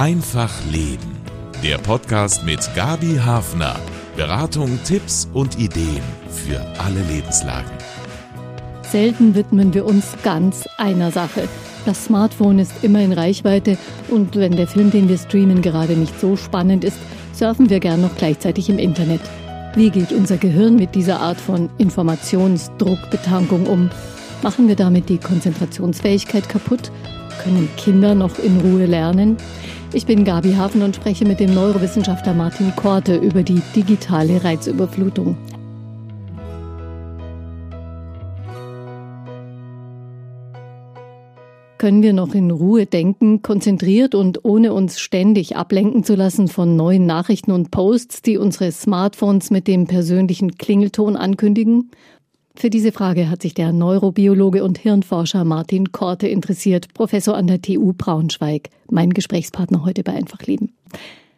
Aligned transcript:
Einfach 0.00 0.50
Leben. 0.72 1.14
Der 1.62 1.76
Podcast 1.76 2.42
mit 2.46 2.74
Gabi 2.74 3.18
Hafner. 3.22 3.78
Beratung, 4.16 4.78
Tipps 4.82 5.28
und 5.34 5.58
Ideen 5.58 6.00
für 6.30 6.58
alle 6.78 7.02
Lebenslagen. 7.02 7.70
Selten 8.80 9.34
widmen 9.34 9.74
wir 9.74 9.84
uns 9.84 10.14
ganz 10.22 10.66
einer 10.78 11.10
Sache. 11.10 11.46
Das 11.84 12.06
Smartphone 12.06 12.60
ist 12.60 12.82
immer 12.82 13.02
in 13.02 13.12
Reichweite 13.12 13.76
und 14.08 14.36
wenn 14.36 14.56
der 14.56 14.68
Film, 14.68 14.90
den 14.90 15.06
wir 15.06 15.18
streamen, 15.18 15.60
gerade 15.60 15.92
nicht 15.92 16.18
so 16.18 16.34
spannend 16.34 16.82
ist, 16.82 16.96
surfen 17.34 17.68
wir 17.68 17.78
gern 17.78 18.00
noch 18.00 18.16
gleichzeitig 18.16 18.70
im 18.70 18.78
Internet. 18.78 19.20
Wie 19.74 19.90
geht 19.90 20.12
unser 20.12 20.38
Gehirn 20.38 20.76
mit 20.76 20.94
dieser 20.94 21.20
Art 21.20 21.38
von 21.38 21.68
Informationsdruckbetankung 21.76 23.66
um? 23.66 23.90
Machen 24.40 24.66
wir 24.66 24.76
damit 24.76 25.10
die 25.10 25.18
Konzentrationsfähigkeit 25.18 26.48
kaputt? 26.48 26.90
Können 27.42 27.68
Kinder 27.76 28.14
noch 28.14 28.38
in 28.38 28.60
Ruhe 28.60 28.86
lernen? 28.86 29.36
Ich 29.92 30.06
bin 30.06 30.24
Gabi 30.24 30.52
Hafen 30.52 30.82
und 30.82 30.94
spreche 30.94 31.24
mit 31.24 31.40
dem 31.40 31.52
Neurowissenschaftler 31.52 32.32
Martin 32.32 32.72
Korte 32.76 33.16
über 33.16 33.42
die 33.42 33.60
digitale 33.74 34.44
Reizüberflutung. 34.44 35.36
Können 41.78 42.02
wir 42.02 42.12
noch 42.12 42.34
in 42.34 42.52
Ruhe 42.52 42.86
denken, 42.86 43.42
konzentriert 43.42 44.14
und 44.14 44.44
ohne 44.44 44.74
uns 44.74 45.00
ständig 45.00 45.56
ablenken 45.56 46.04
zu 46.04 46.14
lassen 46.14 46.46
von 46.46 46.76
neuen 46.76 47.06
Nachrichten 47.06 47.50
und 47.50 47.72
Posts, 47.72 48.22
die 48.22 48.38
unsere 48.38 48.70
Smartphones 48.70 49.50
mit 49.50 49.66
dem 49.66 49.88
persönlichen 49.88 50.56
Klingelton 50.56 51.16
ankündigen? 51.16 51.90
Für 52.60 52.68
diese 52.68 52.92
Frage 52.92 53.30
hat 53.30 53.40
sich 53.40 53.54
der 53.54 53.72
Neurobiologe 53.72 54.62
und 54.62 54.76
Hirnforscher 54.76 55.46
Martin 55.46 55.92
Korte 55.92 56.28
interessiert, 56.28 56.92
Professor 56.92 57.34
an 57.34 57.46
der 57.46 57.62
TU 57.62 57.94
Braunschweig, 57.94 58.68
mein 58.90 59.14
Gesprächspartner 59.14 59.82
heute 59.82 60.02
bei 60.02 60.12
Einfach 60.12 60.42
Leben. 60.42 60.74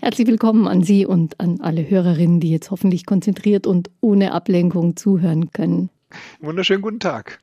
Herzlich 0.00 0.26
willkommen 0.26 0.66
an 0.66 0.82
Sie 0.82 1.06
und 1.06 1.38
an 1.38 1.60
alle 1.60 1.88
Hörerinnen, 1.88 2.40
die 2.40 2.50
jetzt 2.50 2.72
hoffentlich 2.72 3.06
konzentriert 3.06 3.68
und 3.68 3.88
ohne 4.00 4.32
Ablenkung 4.32 4.96
zuhören 4.96 5.52
können. 5.52 5.90
Wunderschönen 6.40 6.82
guten 6.82 6.98
Tag. 6.98 7.38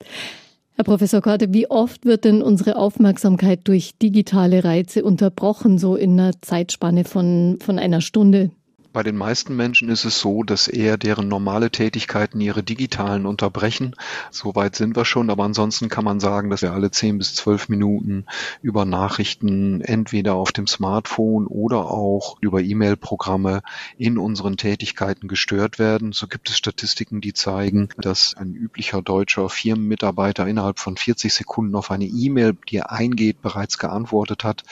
Herr 0.75 0.83
Professor 0.83 1.21
Korte, 1.21 1.53
wie 1.53 1.69
oft 1.69 2.03
wird 2.03 2.25
denn 2.25 2.41
unsere 2.41 2.75
Aufmerksamkeit 2.75 3.65
durch 3.65 3.97
digitale 3.97 4.65
Reize 4.65 5.05
unterbrochen, 5.05 5.77
so 5.77 5.95
in 5.95 6.19
einer 6.19 6.33
Zeitspanne 6.41 7.05
von, 7.05 7.59
von 7.61 7.79
einer 7.79 8.01
Stunde? 8.01 8.51
Bei 8.91 9.03
den 9.03 9.17
meisten 9.17 9.55
Menschen 9.55 9.89
ist 9.89 10.03
es 10.03 10.19
so, 10.19 10.41
dass 10.41 10.67
eher 10.67 10.97
deren 10.97 11.27
normale 11.27 11.69
Tätigkeiten 11.69 12.41
ihre 12.41 12.63
digitalen 12.63 13.27
unterbrechen. 13.27 13.95
Soweit 14.31 14.75
sind 14.75 14.95
wir 14.95 15.05
schon, 15.05 15.29
aber 15.29 15.43
ansonsten 15.43 15.89
kann 15.89 16.03
man 16.03 16.19
sagen, 16.19 16.49
dass 16.49 16.63
wir 16.63 16.73
alle 16.73 16.89
zehn 16.89 17.19
bis 17.19 17.35
zwölf 17.35 17.69
Minuten 17.69 18.25
über 18.63 18.85
Nachrichten 18.85 19.81
entweder 19.81 20.33
auf 20.33 20.51
dem 20.51 20.65
Smartphone 20.65 21.45
oder 21.45 21.85
auch 21.91 22.37
über 22.41 22.61
E-Mail-Programme 22.61 23.61
in 23.99 24.17
unseren 24.17 24.57
Tätigkeiten 24.57 25.27
gestört 25.27 25.77
werden. 25.77 26.11
So 26.11 26.25
gibt 26.25 26.49
es 26.49 26.57
Statistiken, 26.57 27.21
die 27.21 27.33
zeigen, 27.33 27.89
dass 27.97 28.33
ein 28.33 28.55
üblicher 28.55 29.03
deutscher 29.03 29.49
Firmenmitarbeiter 29.49 30.47
innerhalb 30.47 30.79
von 30.79 30.97
40 30.97 31.31
Sekunden 31.31 31.75
auf 31.75 31.91
eine 31.91 32.05
E-Mail, 32.05 32.57
die 32.67 32.77
er 32.77 32.91
eingeht, 32.91 33.43
bereits 33.43 33.77
geantwortet 33.77 34.43
hat. 34.43 34.63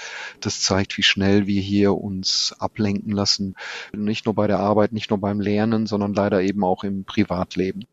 Das 0.42 0.62
zeigt, 0.62 0.98
wie 0.98 1.04
schnell 1.04 1.46
wir 1.46 1.62
hier 1.62 1.94
uns 1.94 2.56
ablenken 2.58 3.12
lassen 3.12 3.56
nicht 4.08 4.26
nur 4.26 4.34
bei 4.34 4.48
der 4.48 4.60
Arbeit, 4.60 4.92
nicht 4.92 5.12
nur 5.12 5.20
beim 5.20 5.40
Lernen, 5.40 5.86
sondern 5.86 6.14
leider 6.14 6.42
eben 6.42 6.64
auch 6.64 6.84
im 6.84 7.04
Privatleben. 7.06 7.86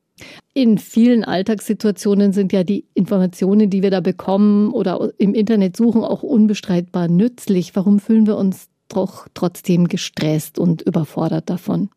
In 0.52 0.78
vielen 0.78 1.24
Alltagssituationen 1.24 2.32
sind 2.32 2.52
ja 2.52 2.62
die 2.62 2.86
Informationen, 2.94 3.68
die 3.68 3.82
wir 3.82 3.90
da 3.90 4.00
bekommen 4.00 4.70
oder 4.70 5.10
im 5.18 5.34
Internet 5.34 5.76
suchen, 5.76 6.04
auch 6.04 6.22
unbestreitbar 6.22 7.08
nützlich. 7.08 7.74
Warum 7.74 7.98
fühlen 7.98 8.26
wir 8.26 8.36
uns 8.36 8.68
doch 8.88 9.26
trotzdem 9.34 9.88
gestresst 9.88 10.58
und 10.58 10.82
überfordert 10.82 11.50
davon? 11.50 11.90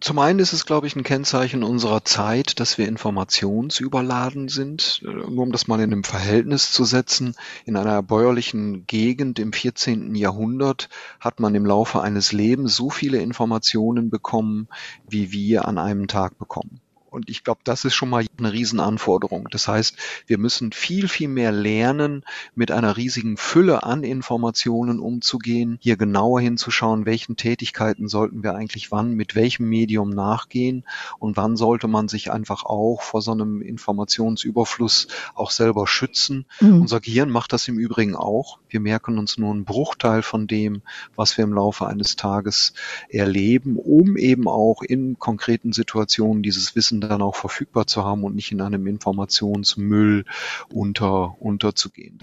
Zum 0.00 0.18
einen 0.18 0.38
ist 0.38 0.52
es, 0.52 0.66
glaube 0.66 0.86
ich, 0.86 0.96
ein 0.96 1.02
Kennzeichen 1.02 1.62
unserer 1.62 2.04
Zeit, 2.04 2.60
dass 2.60 2.76
wir 2.76 2.86
informationsüberladen 2.86 4.48
sind. 4.48 5.00
Nur 5.02 5.44
um 5.44 5.52
das 5.52 5.66
mal 5.66 5.80
in 5.80 5.92
einem 5.92 6.04
Verhältnis 6.04 6.72
zu 6.72 6.84
setzen, 6.84 7.34
in 7.64 7.76
einer 7.76 8.02
bäuerlichen 8.02 8.86
Gegend 8.86 9.38
im 9.38 9.52
14. 9.52 10.14
Jahrhundert 10.14 10.88
hat 11.20 11.40
man 11.40 11.54
im 11.54 11.64
Laufe 11.64 12.02
eines 12.02 12.32
Lebens 12.32 12.76
so 12.76 12.90
viele 12.90 13.18
Informationen 13.18 14.10
bekommen, 14.10 14.68
wie 15.08 15.32
wir 15.32 15.66
an 15.66 15.78
einem 15.78 16.06
Tag 16.06 16.38
bekommen. 16.38 16.80
Und 17.14 17.30
ich 17.30 17.44
glaube, 17.44 17.60
das 17.62 17.84
ist 17.84 17.94
schon 17.94 18.10
mal 18.10 18.26
eine 18.38 18.52
Riesenanforderung. 18.52 19.46
Das 19.50 19.68
heißt, 19.68 19.96
wir 20.26 20.36
müssen 20.36 20.72
viel, 20.72 21.06
viel 21.06 21.28
mehr 21.28 21.52
lernen, 21.52 22.24
mit 22.56 22.72
einer 22.72 22.96
riesigen 22.96 23.36
Fülle 23.36 23.84
an 23.84 24.02
Informationen 24.02 24.98
umzugehen, 24.98 25.78
hier 25.80 25.96
genauer 25.96 26.40
hinzuschauen, 26.40 27.06
welchen 27.06 27.36
Tätigkeiten 27.36 28.08
sollten 28.08 28.42
wir 28.42 28.56
eigentlich 28.56 28.90
wann, 28.90 29.14
mit 29.14 29.36
welchem 29.36 29.68
Medium 29.68 30.10
nachgehen 30.10 30.84
und 31.20 31.36
wann 31.36 31.56
sollte 31.56 31.86
man 31.86 32.08
sich 32.08 32.32
einfach 32.32 32.64
auch 32.64 33.02
vor 33.02 33.22
so 33.22 33.30
einem 33.30 33.62
Informationsüberfluss 33.62 35.06
auch 35.36 35.52
selber 35.52 35.86
schützen. 35.86 36.46
Mhm. 36.60 36.80
Unser 36.80 37.00
Gehirn 37.00 37.30
macht 37.30 37.52
das 37.52 37.68
im 37.68 37.78
Übrigen 37.78 38.16
auch. 38.16 38.58
Wir 38.68 38.80
merken 38.80 39.18
uns 39.18 39.38
nur 39.38 39.52
einen 39.52 39.64
Bruchteil 39.64 40.22
von 40.22 40.48
dem, 40.48 40.82
was 41.14 41.38
wir 41.38 41.44
im 41.44 41.52
Laufe 41.52 41.86
eines 41.86 42.16
Tages 42.16 42.72
erleben, 43.08 43.76
um 43.76 44.16
eben 44.16 44.48
auch 44.48 44.82
in 44.82 45.16
konkreten 45.20 45.72
Situationen 45.72 46.42
dieses 46.42 46.74
Wissen 46.74 47.03
dann 47.08 47.22
auch 47.22 47.36
verfügbar 47.36 47.86
zu 47.86 48.04
haben 48.04 48.24
und 48.24 48.34
nicht 48.34 48.52
in 48.52 48.60
einem 48.60 48.86
Informationsmüll 48.86 50.24
unter, 50.72 51.40
unterzugehen. 51.40 52.18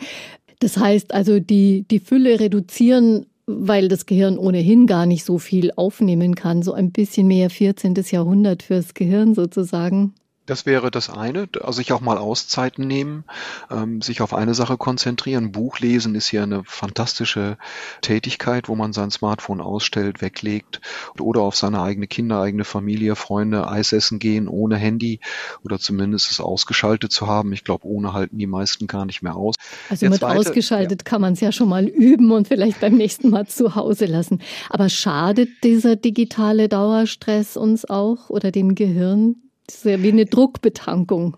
Das 0.59 0.77
heißt 0.77 1.13
also, 1.13 1.39
die, 1.39 1.83
die 1.89 1.99
Fülle 1.99 2.39
reduzieren 2.39 3.25
weil 3.47 3.87
das 3.87 4.05
Gehirn 4.05 4.37
ohnehin 4.37 4.87
gar 4.87 5.05
nicht 5.05 5.25
so 5.25 5.37
viel 5.37 5.71
aufnehmen 5.75 6.35
kann, 6.35 6.63
so 6.63 6.73
ein 6.73 6.91
bisschen 6.91 7.27
mehr 7.27 7.49
14. 7.49 7.95
Jahrhundert 8.09 8.63
fürs 8.63 8.93
Gehirn 8.93 9.33
sozusagen. 9.33 10.13
Das 10.47 10.65
wäre 10.65 10.89
das 10.89 11.09
eine, 11.09 11.47
also 11.61 11.73
sich 11.73 11.93
auch 11.93 12.01
mal 12.01 12.17
Auszeiten 12.17 12.87
nehmen, 12.87 13.25
ähm, 13.69 14.01
sich 14.01 14.21
auf 14.21 14.33
eine 14.33 14.55
Sache 14.55 14.75
konzentrieren. 14.75 15.51
Buch 15.51 15.79
lesen 15.79 16.15
ist 16.15 16.27
hier 16.27 16.41
eine 16.41 16.63
fantastische 16.65 17.57
Tätigkeit, 18.01 18.67
wo 18.67 18.75
man 18.75 18.91
sein 18.91 19.11
Smartphone 19.11 19.61
ausstellt, 19.61 20.21
weglegt 20.21 20.81
oder 21.19 21.41
auf 21.41 21.55
seine 21.55 21.81
eigene 21.83 22.07
Kinder, 22.07 22.41
eigene 22.41 22.63
Familie, 22.63 23.15
Freunde 23.15 23.67
Eis 23.67 23.93
essen 23.93 24.17
gehen 24.17 24.47
ohne 24.47 24.77
Handy 24.77 25.19
oder 25.63 25.77
zumindest 25.77 26.31
es 26.31 26.41
ausgeschaltet 26.41 27.11
zu 27.11 27.27
haben. 27.27 27.53
Ich 27.53 27.63
glaube, 27.63 27.85
ohne 27.85 28.13
halten 28.13 28.39
die 28.39 28.47
meisten 28.47 28.87
gar 28.87 29.05
nicht 29.05 29.21
mehr 29.21 29.35
aus. 29.35 29.55
Also 29.89 30.01
Der 30.01 30.09
mit 30.09 30.19
zweite, 30.19 30.39
ausgeschaltet 30.39 31.01
ja. 31.01 31.09
kann 31.09 31.21
man 31.21 31.33
es 31.33 31.41
ja 31.41 31.51
schon 31.51 31.69
mal 31.69 31.85
üben 31.85 32.31
und 32.31 32.47
vielleicht 32.47 32.81
beim 32.81 32.95
nächsten 32.97 33.29
Mal 33.29 33.45
zu 33.47 33.75
Hause 33.75 34.05
lassen. 34.05 34.41
Aber 34.71 34.89
schadet 34.89 35.49
dieser 35.63 35.95
digitale 35.95 36.67
Dauerstress 36.67 37.57
uns 37.57 37.85
auch 37.85 38.31
oder 38.31 38.51
dem 38.51 38.73
Gehirn? 38.73 39.35
Das 39.71 39.77
ist 39.77 39.85
ja 39.85 40.03
wie 40.03 40.09
eine 40.09 40.25
Druckbetankung. 40.25 41.37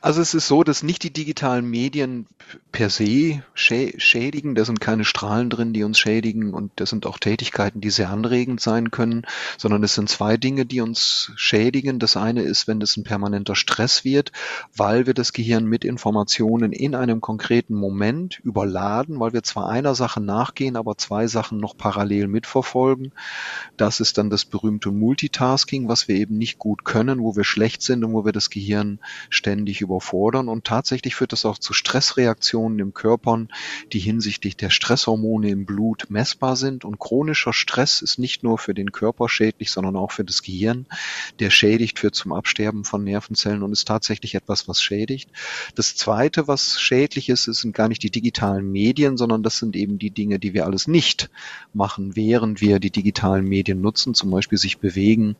Also 0.00 0.20
es 0.20 0.34
ist 0.34 0.48
so, 0.48 0.62
dass 0.62 0.82
nicht 0.82 1.02
die 1.02 1.12
digitalen 1.12 1.68
Medien 1.68 2.26
per 2.72 2.90
se 2.90 3.42
schädigen. 3.54 4.54
Da 4.54 4.64
sind 4.64 4.80
keine 4.80 5.04
Strahlen 5.04 5.50
drin, 5.50 5.72
die 5.72 5.84
uns 5.84 5.98
schädigen 5.98 6.54
und 6.54 6.72
das 6.76 6.90
sind 6.90 7.06
auch 7.06 7.18
Tätigkeiten, 7.18 7.80
die 7.80 7.90
sehr 7.90 8.10
anregend 8.10 8.60
sein 8.60 8.90
können, 8.90 9.26
sondern 9.58 9.82
es 9.82 9.94
sind 9.94 10.08
zwei 10.08 10.36
Dinge, 10.36 10.66
die 10.66 10.80
uns 10.80 11.32
schädigen. 11.36 11.98
Das 11.98 12.16
eine 12.16 12.42
ist, 12.42 12.68
wenn 12.68 12.80
es 12.80 12.96
ein 12.96 13.04
permanenter 13.04 13.54
Stress 13.54 14.04
wird, 14.04 14.32
weil 14.74 15.06
wir 15.06 15.14
das 15.14 15.32
Gehirn 15.32 15.66
mit 15.66 15.84
Informationen 15.84 16.72
in 16.72 16.94
einem 16.94 17.20
konkreten 17.20 17.74
Moment 17.74 18.40
überladen, 18.40 19.20
weil 19.20 19.32
wir 19.32 19.42
zwar 19.42 19.68
einer 19.68 19.94
Sache 19.94 20.20
nachgehen, 20.20 20.76
aber 20.76 20.96
zwei 20.96 21.26
Sachen 21.26 21.58
noch 21.58 21.76
parallel 21.76 22.28
mitverfolgen. 22.28 23.12
Das 23.76 24.00
ist 24.00 24.18
dann 24.18 24.30
das 24.30 24.44
berühmte 24.44 24.90
Multitasking, 24.90 25.88
was 25.88 26.08
wir 26.08 26.16
eben 26.16 26.38
nicht 26.38 26.58
gut 26.58 26.84
können, 26.84 27.20
wo 27.20 27.36
wir 27.36 27.44
schlecht 27.44 27.82
sind 27.82 28.04
und 28.04 28.12
wo 28.12 28.24
wir 28.24 28.32
das 28.32 28.50
Gehirn 28.50 28.98
ständig 29.28 29.49
überfordern. 29.80 30.48
Und 30.48 30.64
tatsächlich 30.64 31.14
führt 31.14 31.32
das 31.32 31.44
auch 31.44 31.58
zu 31.58 31.72
Stressreaktionen 31.72 32.78
im 32.78 32.94
Körper, 32.94 33.46
die 33.92 33.98
hinsichtlich 33.98 34.56
der 34.56 34.70
Stresshormone 34.70 35.48
im 35.50 35.66
Blut 35.66 36.06
messbar 36.08 36.56
sind. 36.56 36.84
Und 36.84 36.98
chronischer 36.98 37.52
Stress 37.52 38.02
ist 38.02 38.18
nicht 38.18 38.42
nur 38.42 38.58
für 38.58 38.74
den 38.74 38.92
Körper 38.92 39.28
schädlich, 39.28 39.70
sondern 39.70 39.96
auch 39.96 40.12
für 40.12 40.24
das 40.24 40.42
Gehirn. 40.42 40.86
Der 41.38 41.50
schädigt, 41.50 41.98
führt 41.98 42.14
zum 42.14 42.32
Absterben 42.32 42.84
von 42.84 43.04
Nervenzellen 43.04 43.62
und 43.62 43.72
ist 43.72 43.86
tatsächlich 43.86 44.34
etwas, 44.34 44.68
was 44.68 44.82
schädigt. 44.82 45.30
Das 45.74 45.96
Zweite, 45.96 46.48
was 46.48 46.80
schädlich 46.80 47.28
ist, 47.28 47.44
sind 47.44 47.74
gar 47.74 47.88
nicht 47.88 48.02
die 48.02 48.10
digitalen 48.10 48.70
Medien, 48.70 49.16
sondern 49.16 49.42
das 49.42 49.58
sind 49.58 49.76
eben 49.76 49.98
die 49.98 50.10
Dinge, 50.10 50.38
die 50.38 50.54
wir 50.54 50.66
alles 50.66 50.86
nicht 50.86 51.30
machen, 51.72 52.16
während 52.16 52.60
wir 52.60 52.80
die 52.80 52.90
digitalen 52.90 53.44
Medien 53.44 53.80
nutzen, 53.80 54.14
zum 54.14 54.30
Beispiel 54.30 54.58
sich 54.58 54.78
bewegen, 54.78 55.36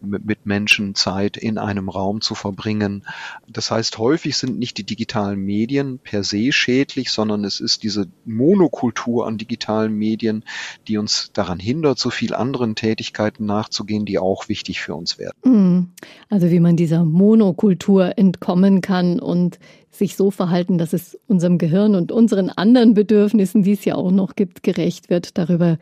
mit 0.00 0.46
Menschen 0.46 0.94
Zeit 0.94 1.36
in 1.36 1.58
einem 1.58 1.88
Raum 1.88 2.20
zu 2.20 2.34
verbringen, 2.34 3.04
das 3.50 3.70
heißt, 3.70 3.98
häufig 3.98 4.36
sind 4.36 4.58
nicht 4.58 4.78
die 4.78 4.84
digitalen 4.84 5.40
Medien 5.40 5.98
per 5.98 6.22
se 6.22 6.52
schädlich, 6.52 7.10
sondern 7.10 7.44
es 7.44 7.60
ist 7.60 7.82
diese 7.82 8.06
Monokultur 8.24 9.26
an 9.26 9.38
digitalen 9.38 9.94
Medien, 9.94 10.44
die 10.86 10.98
uns 10.98 11.30
daran 11.32 11.58
hindert, 11.58 11.98
so 11.98 12.10
viel 12.10 12.34
anderen 12.34 12.74
Tätigkeiten 12.74 13.46
nachzugehen, 13.46 14.04
die 14.04 14.18
auch 14.18 14.48
wichtig 14.48 14.80
für 14.80 14.94
uns 14.94 15.18
werden. 15.18 15.38
Mhm. 15.44 15.88
Also 16.28 16.50
wie 16.50 16.60
man 16.60 16.76
dieser 16.76 17.04
Monokultur 17.04 18.18
entkommen 18.18 18.80
kann 18.80 19.18
und 19.18 19.58
sich 19.90 20.16
so 20.16 20.30
verhalten, 20.30 20.78
dass 20.78 20.92
es 20.92 21.18
unserem 21.26 21.58
Gehirn 21.58 21.94
und 21.94 22.12
unseren 22.12 22.50
anderen 22.50 22.94
Bedürfnissen, 22.94 23.62
die 23.62 23.72
es 23.72 23.84
ja 23.84 23.94
auch 23.94 24.10
noch 24.10 24.36
gibt, 24.36 24.62
gerecht 24.62 25.10
wird. 25.10 25.38
Darüber 25.38 25.78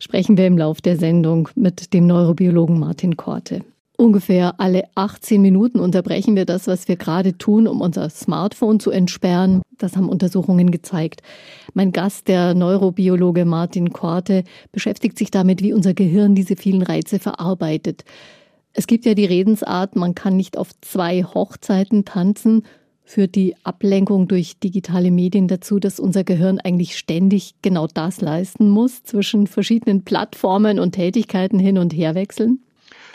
sprechen 0.00 0.36
wir 0.36 0.46
im 0.46 0.58
Lauf 0.58 0.80
der 0.80 0.96
Sendung 0.96 1.48
mit 1.54 1.92
dem 1.92 2.06
Neurobiologen 2.06 2.78
Martin 2.78 3.16
Korte. 3.16 3.62
Ungefähr 4.00 4.58
alle 4.58 4.84
18 4.94 5.42
Minuten 5.42 5.78
unterbrechen 5.78 6.34
wir 6.34 6.46
das, 6.46 6.66
was 6.66 6.88
wir 6.88 6.96
gerade 6.96 7.36
tun, 7.36 7.68
um 7.68 7.82
unser 7.82 8.08
Smartphone 8.08 8.80
zu 8.80 8.90
entsperren. 8.90 9.60
Das 9.76 9.94
haben 9.94 10.08
Untersuchungen 10.08 10.70
gezeigt. 10.70 11.20
Mein 11.74 11.92
Gast, 11.92 12.26
der 12.26 12.54
Neurobiologe 12.54 13.44
Martin 13.44 13.92
Korte, 13.92 14.44
beschäftigt 14.72 15.18
sich 15.18 15.30
damit, 15.30 15.62
wie 15.62 15.74
unser 15.74 15.92
Gehirn 15.92 16.34
diese 16.34 16.56
vielen 16.56 16.80
Reize 16.80 17.18
verarbeitet. 17.18 18.06
Es 18.72 18.86
gibt 18.86 19.04
ja 19.04 19.12
die 19.12 19.26
Redensart, 19.26 19.96
man 19.96 20.14
kann 20.14 20.34
nicht 20.34 20.56
auf 20.56 20.70
zwei 20.80 21.22
Hochzeiten 21.22 22.06
tanzen, 22.06 22.62
führt 23.04 23.34
die 23.34 23.54
Ablenkung 23.64 24.28
durch 24.28 24.58
digitale 24.60 25.10
Medien 25.10 25.46
dazu, 25.46 25.78
dass 25.78 26.00
unser 26.00 26.24
Gehirn 26.24 26.58
eigentlich 26.58 26.96
ständig 26.96 27.56
genau 27.60 27.86
das 27.86 28.22
leisten 28.22 28.70
muss, 28.70 29.02
zwischen 29.02 29.46
verschiedenen 29.46 30.04
Plattformen 30.04 30.78
und 30.80 30.92
Tätigkeiten 30.92 31.58
hin 31.58 31.76
und 31.76 31.92
her 31.92 32.14
wechseln? 32.14 32.60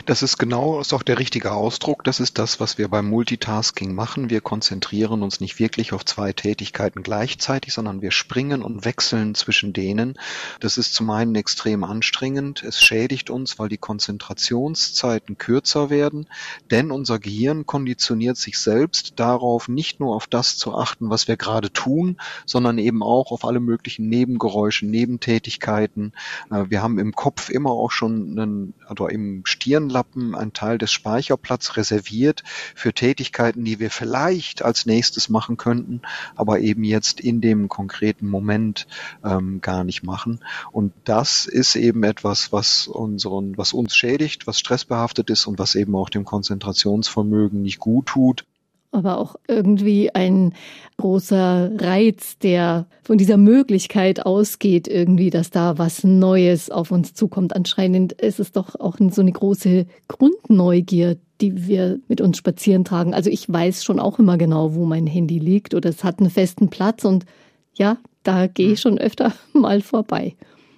Das 0.05 0.21
ist 0.21 0.37
genau, 0.37 0.79
ist 0.79 0.93
auch 0.93 1.03
der 1.03 1.17
richtige 1.17 1.51
Ausdruck. 1.51 2.03
Das 2.03 2.19
ist 2.19 2.37
das, 2.37 2.59
was 2.59 2.77
wir 2.77 2.89
beim 2.89 3.09
Multitasking 3.09 3.95
machen. 3.95 4.29
Wir 4.29 4.41
konzentrieren 4.41 5.23
uns 5.23 5.39
nicht 5.39 5.57
wirklich 5.57 5.93
auf 5.93 6.05
zwei 6.05 6.33
Tätigkeiten 6.33 7.01
gleichzeitig, 7.01 7.73
sondern 7.73 8.01
wir 8.01 8.11
springen 8.11 8.61
und 8.61 8.85
wechseln 8.85 9.33
zwischen 9.33 9.73
denen. 9.73 10.19
Das 10.59 10.77
ist 10.77 10.93
zum 10.93 11.09
einen 11.09 11.33
extrem 11.35 11.83
anstrengend. 11.83 12.61
Es 12.61 12.79
schädigt 12.81 13.29
uns, 13.29 13.57
weil 13.57 13.69
die 13.69 13.77
Konzentrationszeiten 13.77 15.37
kürzer 15.37 15.89
werden, 15.89 16.27
denn 16.69 16.91
unser 16.91 17.17
Gehirn 17.17 17.65
konditioniert 17.65 18.37
sich 18.37 18.59
selbst 18.59 19.13
darauf, 19.15 19.67
nicht 19.67 19.99
nur 19.99 20.15
auf 20.15 20.27
das 20.27 20.57
zu 20.57 20.75
achten, 20.75 21.09
was 21.09 21.27
wir 21.27 21.37
gerade 21.37 21.71
tun, 21.71 22.17
sondern 22.45 22.77
eben 22.77 23.01
auch 23.01 23.31
auf 23.31 23.45
alle 23.45 23.59
möglichen 23.59 24.07
Nebengeräusche, 24.09 24.85
Nebentätigkeiten. 24.85 26.13
Äh, 26.51 26.65
wir 26.69 26.83
haben 26.83 26.99
im 26.99 27.13
Kopf 27.13 27.49
immer 27.49 27.71
auch 27.71 27.91
schon 27.91 28.37
einen, 28.37 28.73
oder 28.89 29.09
im 29.09 29.45
Stirn 29.45 29.84
Lappen 29.89 30.35
einen 30.35 30.53
Teil 30.53 30.77
des 30.77 30.91
Speicherplatz 30.91 31.77
reserviert 31.77 32.43
für 32.75 32.93
Tätigkeiten, 32.93 33.63
die 33.63 33.79
wir 33.79 33.89
vielleicht 33.89 34.61
als 34.61 34.85
nächstes 34.85 35.29
machen 35.29 35.57
könnten, 35.57 36.01
aber 36.35 36.59
eben 36.59 36.83
jetzt 36.83 37.19
in 37.19 37.41
dem 37.41 37.69
konkreten 37.69 38.27
Moment 38.27 38.87
ähm, 39.23 39.61
gar 39.61 39.83
nicht 39.83 40.03
machen. 40.03 40.43
Und 40.71 40.93
das 41.03 41.45
ist 41.45 41.75
eben 41.75 42.03
etwas, 42.03 42.51
was 42.51 42.87
unseren, 42.87 43.57
was 43.57 43.73
uns 43.73 43.95
schädigt, 43.95 44.47
was 44.47 44.59
stressbehaftet 44.59 45.29
ist 45.29 45.47
und 45.47 45.59
was 45.59 45.75
eben 45.75 45.95
auch 45.95 46.09
dem 46.09 46.25
Konzentrationsvermögen 46.25 47.61
nicht 47.61 47.79
gut 47.79 48.07
tut 48.07 48.45
aber 48.95 49.17
auch 49.17 49.35
irgendwie 49.47 50.13
ein 50.13 50.53
großer 50.97 51.71
Reiz, 51.77 52.37
der 52.39 52.87
von 53.03 53.17
dieser 53.17 53.37
Möglichkeit 53.37 54.25
ausgeht, 54.25 54.87
irgendwie, 54.87 55.29
dass 55.29 55.49
da 55.49 55.77
was 55.77 56.03
Neues 56.03 56.69
auf 56.69 56.91
uns 56.91 57.13
zukommt. 57.13 57.55
Anscheinend 57.55 58.13
ist 58.13 58.39
es 58.39 58.51
doch 58.51 58.79
auch 58.79 58.97
so 59.11 59.21
eine 59.21 59.31
große 59.31 59.85
Grundneugier, 60.07 61.17
die 61.41 61.67
wir 61.67 61.99
mit 62.07 62.21
uns 62.21 62.37
spazieren 62.37 62.85
tragen. 62.85 63.13
Also 63.13 63.29
ich 63.29 63.51
weiß 63.51 63.83
schon 63.83 63.99
auch 63.99 64.19
immer 64.19 64.37
genau, 64.37 64.73
wo 64.75 64.85
mein 64.85 65.07
Handy 65.07 65.39
liegt 65.39 65.73
oder 65.73 65.89
es 65.89 66.03
hat 66.03 66.19
einen 66.19 66.29
festen 66.29 66.69
Platz 66.69 67.03
und 67.03 67.25
ja, 67.73 67.97
da 68.23 68.47
gehe 68.47 68.67
ich 68.67 68.83
hm. 68.83 68.91
schon 68.91 68.97
öfter 68.97 69.33
mal 69.53 69.81
vorbei. 69.81 70.35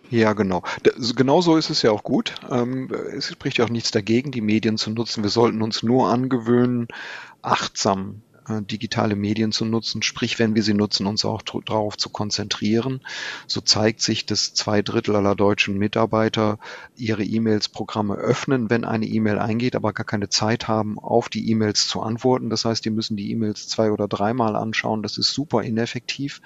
Ja, 0.09 0.33
genau. 0.33 0.63
Genau 1.15 1.41
so 1.41 1.57
ist 1.57 1.69
es 1.69 1.81
ja 1.81 1.91
auch 1.91 2.03
gut. 2.03 2.35
Ähm, 2.49 2.89
es 3.15 3.27
spricht 3.27 3.57
ja 3.57 3.65
auch 3.65 3.69
nichts 3.69 3.91
dagegen, 3.91 4.31
die 4.31 4.41
Medien 4.41 4.77
zu 4.77 4.89
nutzen. 4.91 5.23
Wir 5.23 5.29
sollten 5.29 5.61
uns 5.61 5.83
nur 5.83 6.09
angewöhnen, 6.09 6.87
achtsam 7.41 8.21
digitale 8.49 9.15
Medien 9.15 9.51
zu 9.51 9.65
nutzen, 9.65 10.01
sprich, 10.01 10.39
wenn 10.39 10.55
wir 10.55 10.63
sie 10.63 10.73
nutzen, 10.73 11.05
uns 11.05 11.25
auch 11.25 11.41
darauf 11.41 11.97
zu 11.97 12.09
konzentrieren. 12.09 13.01
So 13.47 13.61
zeigt 13.61 14.01
sich, 14.01 14.25
dass 14.25 14.53
zwei 14.53 14.81
Drittel 14.81 15.15
aller 15.15 15.35
deutschen 15.35 15.77
Mitarbeiter 15.77 16.59
ihre 16.95 17.23
E-Mails-Programme 17.23 18.15
öffnen, 18.15 18.69
wenn 18.69 18.85
eine 18.85 19.05
E-Mail 19.05 19.39
eingeht, 19.39 19.75
aber 19.75 19.93
gar 19.93 20.05
keine 20.05 20.29
Zeit 20.29 20.67
haben, 20.67 20.99
auf 20.99 21.29
die 21.29 21.49
E-Mails 21.49 21.87
zu 21.87 22.01
antworten. 22.01 22.49
Das 22.49 22.65
heißt, 22.65 22.85
die 22.85 22.89
müssen 22.89 23.17
die 23.17 23.31
E-Mails 23.31 23.67
zwei 23.67 23.91
oder 23.91 24.07
dreimal 24.07 24.55
anschauen. 24.55 25.03
Das 25.03 25.17
ist 25.17 25.31
super 25.31 25.63
ineffektiv. 25.63 26.41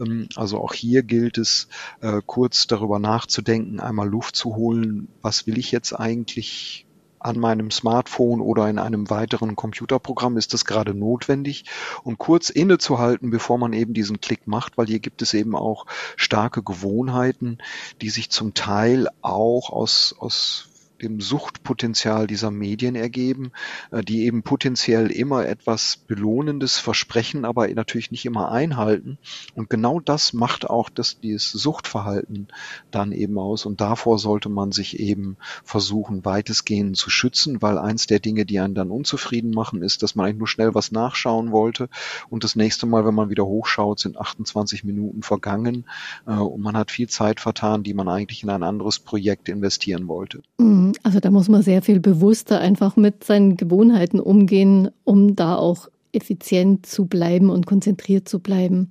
Ähm, 0.00 0.28
also 0.36 0.58
auch 0.58 0.74
hier 0.74 1.02
gilt 1.02 1.38
es, 1.38 1.68
äh, 2.00 2.20
kurz 2.26 2.66
darüber 2.66 2.98
nachzudenken, 2.98 3.80
einmal 3.80 4.08
Luft 4.08 4.36
zu 4.36 4.56
holen. 4.56 5.08
Was 5.22 5.46
will 5.46 5.58
ich 5.58 5.72
jetzt 5.72 5.92
eigentlich 5.92 6.87
an 7.20 7.38
meinem 7.38 7.70
Smartphone 7.70 8.40
oder 8.40 8.68
in 8.68 8.78
einem 8.78 9.10
weiteren 9.10 9.56
Computerprogramm 9.56 10.36
ist 10.36 10.54
das 10.54 10.64
gerade 10.64 10.94
notwendig. 10.94 11.64
Und 12.02 12.18
kurz 12.18 12.50
innezuhalten, 12.50 13.30
bevor 13.30 13.58
man 13.58 13.72
eben 13.72 13.94
diesen 13.94 14.20
Klick 14.20 14.46
macht, 14.46 14.78
weil 14.78 14.86
hier 14.86 15.00
gibt 15.00 15.22
es 15.22 15.34
eben 15.34 15.54
auch 15.54 15.86
starke 16.16 16.62
Gewohnheiten, 16.62 17.58
die 18.00 18.10
sich 18.10 18.30
zum 18.30 18.54
Teil 18.54 19.08
auch 19.22 19.70
aus, 19.70 20.14
aus 20.18 20.68
dem 21.02 21.20
Suchtpotenzial 21.20 22.26
dieser 22.26 22.50
Medien 22.50 22.94
ergeben, 22.94 23.52
äh, 23.90 24.02
die 24.02 24.24
eben 24.24 24.42
potenziell 24.42 25.10
immer 25.10 25.46
etwas 25.46 25.96
Belohnendes 25.96 26.78
versprechen, 26.78 27.44
aber 27.44 27.68
natürlich 27.68 28.10
nicht 28.10 28.24
immer 28.24 28.50
einhalten. 28.50 29.18
Und 29.54 29.70
genau 29.70 30.00
das 30.00 30.32
macht 30.32 30.68
auch 30.68 30.90
das, 30.90 31.20
dieses 31.20 31.50
Suchtverhalten 31.50 32.48
dann 32.90 33.12
eben 33.12 33.38
aus. 33.38 33.66
Und 33.66 33.80
davor 33.80 34.18
sollte 34.18 34.48
man 34.48 34.72
sich 34.72 34.98
eben 34.98 35.36
versuchen, 35.64 36.24
weitestgehend 36.24 36.96
zu 36.96 37.10
schützen, 37.10 37.62
weil 37.62 37.78
eins 37.78 38.06
der 38.06 38.20
Dinge, 38.20 38.44
die 38.44 38.60
einen 38.60 38.74
dann 38.74 38.90
unzufrieden 38.90 39.50
machen, 39.50 39.82
ist, 39.82 40.02
dass 40.02 40.14
man 40.14 40.26
eigentlich 40.26 40.38
nur 40.38 40.48
schnell 40.48 40.74
was 40.74 40.92
nachschauen 40.92 41.52
wollte. 41.52 41.88
Und 42.28 42.44
das 42.44 42.56
nächste 42.56 42.86
Mal, 42.86 43.06
wenn 43.06 43.14
man 43.14 43.30
wieder 43.30 43.46
hochschaut, 43.46 44.00
sind 44.00 44.18
28 44.18 44.84
Minuten 44.84 45.22
vergangen 45.22 45.86
äh, 46.26 46.32
und 46.32 46.62
man 46.62 46.76
hat 46.76 46.90
viel 46.90 47.08
Zeit 47.08 47.40
vertan, 47.40 47.82
die 47.82 47.94
man 47.94 48.08
eigentlich 48.08 48.42
in 48.42 48.50
ein 48.50 48.62
anderes 48.62 48.98
Projekt 48.98 49.48
investieren 49.48 50.08
wollte. 50.08 50.42
Mhm. 50.58 50.87
Also 51.02 51.20
da 51.20 51.30
muss 51.30 51.48
man 51.48 51.62
sehr 51.62 51.82
viel 51.82 52.00
bewusster 52.00 52.60
einfach 52.60 52.96
mit 52.96 53.24
seinen 53.24 53.56
Gewohnheiten 53.56 54.20
umgehen, 54.20 54.90
um 55.04 55.36
da 55.36 55.56
auch 55.56 55.88
effizient 56.12 56.86
zu 56.86 57.06
bleiben 57.06 57.50
und 57.50 57.66
konzentriert 57.66 58.28
zu 58.28 58.40
bleiben. 58.40 58.90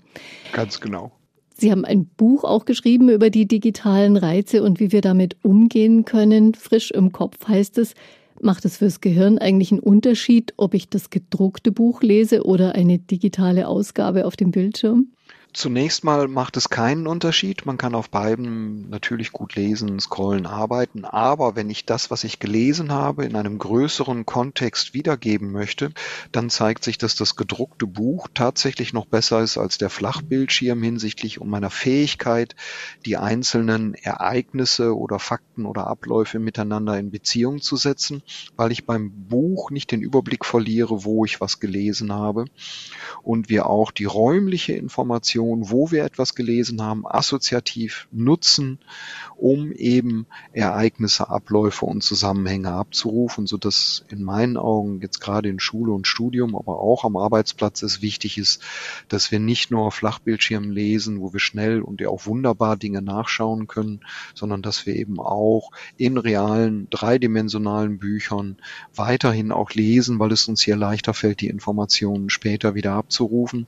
Ganz 0.53 0.79
genau. 0.79 1.11
Sie 1.59 1.71
haben 1.71 1.85
ein 1.85 2.05
Buch 2.05 2.43
auch 2.43 2.65
geschrieben 2.65 3.09
über 3.09 3.31
die 3.31 3.47
digitalen 3.47 4.15
Reize 4.15 4.61
und 4.61 4.79
wie 4.79 4.91
wir 4.91 5.01
damit 5.01 5.37
umgehen 5.41 6.05
können. 6.05 6.53
Frisch 6.53 6.91
im 6.91 7.11
Kopf 7.11 7.47
heißt 7.47 7.79
es. 7.79 7.93
Macht 8.39 8.65
es 8.65 8.77
fürs 8.77 9.01
Gehirn 9.01 9.39
eigentlich 9.39 9.71
einen 9.71 9.79
Unterschied, 9.79 10.53
ob 10.57 10.75
ich 10.75 10.89
das 10.89 11.09
gedruckte 11.09 11.71
Buch 11.71 12.03
lese 12.03 12.45
oder 12.45 12.75
eine 12.75 12.99
digitale 12.99 13.67
Ausgabe 13.67 14.27
auf 14.27 14.35
dem 14.35 14.51
Bildschirm? 14.51 15.07
Zunächst 15.57 16.03
mal 16.03 16.27
macht 16.27 16.55
es 16.55 16.69
keinen 16.69 17.07
Unterschied. 17.07 17.65
Man 17.65 17.79
kann 17.79 17.95
auf 17.95 18.11
beiden 18.11 18.91
natürlich 18.91 19.31
gut 19.31 19.55
lesen, 19.55 19.99
scrollen, 19.99 20.45
arbeiten. 20.45 21.03
Aber 21.03 21.55
wenn 21.55 21.71
ich 21.71 21.83
das, 21.83 22.11
was 22.11 22.23
ich 22.23 22.37
gelesen 22.37 22.91
habe, 22.91 23.25
in 23.25 23.35
einem 23.35 23.57
größeren 23.57 24.27
Kontext 24.27 24.93
wiedergeben 24.93 25.51
möchte, 25.51 25.93
dann 26.31 26.51
zeigt 26.51 26.83
sich, 26.83 26.99
dass 26.99 27.15
das 27.15 27.35
gedruckte 27.35 27.87
Buch 27.87 28.27
tatsächlich 28.35 28.93
noch 28.93 29.07
besser 29.07 29.41
ist 29.41 29.57
als 29.57 29.79
der 29.79 29.89
Flachbildschirm 29.89 30.83
hinsichtlich 30.83 31.39
meiner 31.39 31.71
Fähigkeit, 31.71 32.55
die 33.07 33.17
einzelnen 33.17 33.95
Ereignisse 33.95 34.95
oder 34.95 35.17
Fakten 35.17 35.65
oder 35.65 35.87
Abläufe 35.87 36.37
miteinander 36.37 36.99
in 36.99 37.09
Beziehung 37.09 37.63
zu 37.63 37.77
setzen, 37.77 38.21
weil 38.57 38.71
ich 38.71 38.85
beim 38.85 39.11
Buch 39.27 39.71
nicht 39.71 39.91
den 39.91 40.03
Überblick 40.03 40.45
verliere, 40.45 41.03
wo 41.03 41.25
ich 41.25 41.41
was 41.41 41.59
gelesen 41.59 42.13
habe 42.13 42.45
und 43.23 43.49
wir 43.49 43.65
auch 43.65 43.89
die 43.89 44.05
räumliche 44.05 44.73
Information 44.73 45.46
Information, 45.47 45.69
wo 45.69 45.91
wir 45.91 46.03
etwas 46.03 46.35
gelesen 46.35 46.81
haben, 46.81 47.05
assoziativ 47.05 48.07
nutzen, 48.11 48.79
um 49.35 49.71
eben 49.71 50.25
Ereignisse, 50.53 51.29
Abläufe 51.29 51.85
und 51.85 52.03
Zusammenhänge 52.03 52.71
abzurufen, 52.71 53.47
so 53.47 53.57
dass 53.57 54.03
in 54.09 54.23
meinen 54.23 54.57
Augen 54.57 54.99
jetzt 55.01 55.21
gerade 55.21 55.49
in 55.49 55.59
Schule 55.59 55.91
und 55.91 56.07
Studium, 56.07 56.55
aber 56.55 56.79
auch 56.79 57.03
am 57.03 57.17
Arbeitsplatz 57.17 57.83
es 57.83 58.01
wichtig 58.01 58.37
ist, 58.37 58.61
dass 59.09 59.31
wir 59.31 59.39
nicht 59.39 59.71
nur 59.71 59.91
Flachbildschirmen 59.91 60.71
lesen, 60.71 61.21
wo 61.21 61.33
wir 61.33 61.39
schnell 61.39 61.81
und 61.81 62.01
ja 62.01 62.09
auch 62.09 62.25
wunderbar 62.25 62.77
Dinge 62.77 63.01
nachschauen 63.01 63.67
können, 63.67 64.01
sondern 64.33 64.61
dass 64.61 64.85
wir 64.85 64.95
eben 64.95 65.19
auch 65.19 65.71
in 65.97 66.17
realen, 66.17 66.87
dreidimensionalen 66.89 67.99
Büchern 67.99 68.57
weiterhin 68.95 69.51
auch 69.51 69.71
lesen, 69.71 70.19
weil 70.19 70.31
es 70.31 70.47
uns 70.47 70.61
hier 70.61 70.75
leichter 70.75 71.13
fällt, 71.13 71.41
die 71.41 71.47
Informationen 71.47 72.29
später 72.29 72.75
wieder 72.75 72.93
abzurufen. 72.93 73.67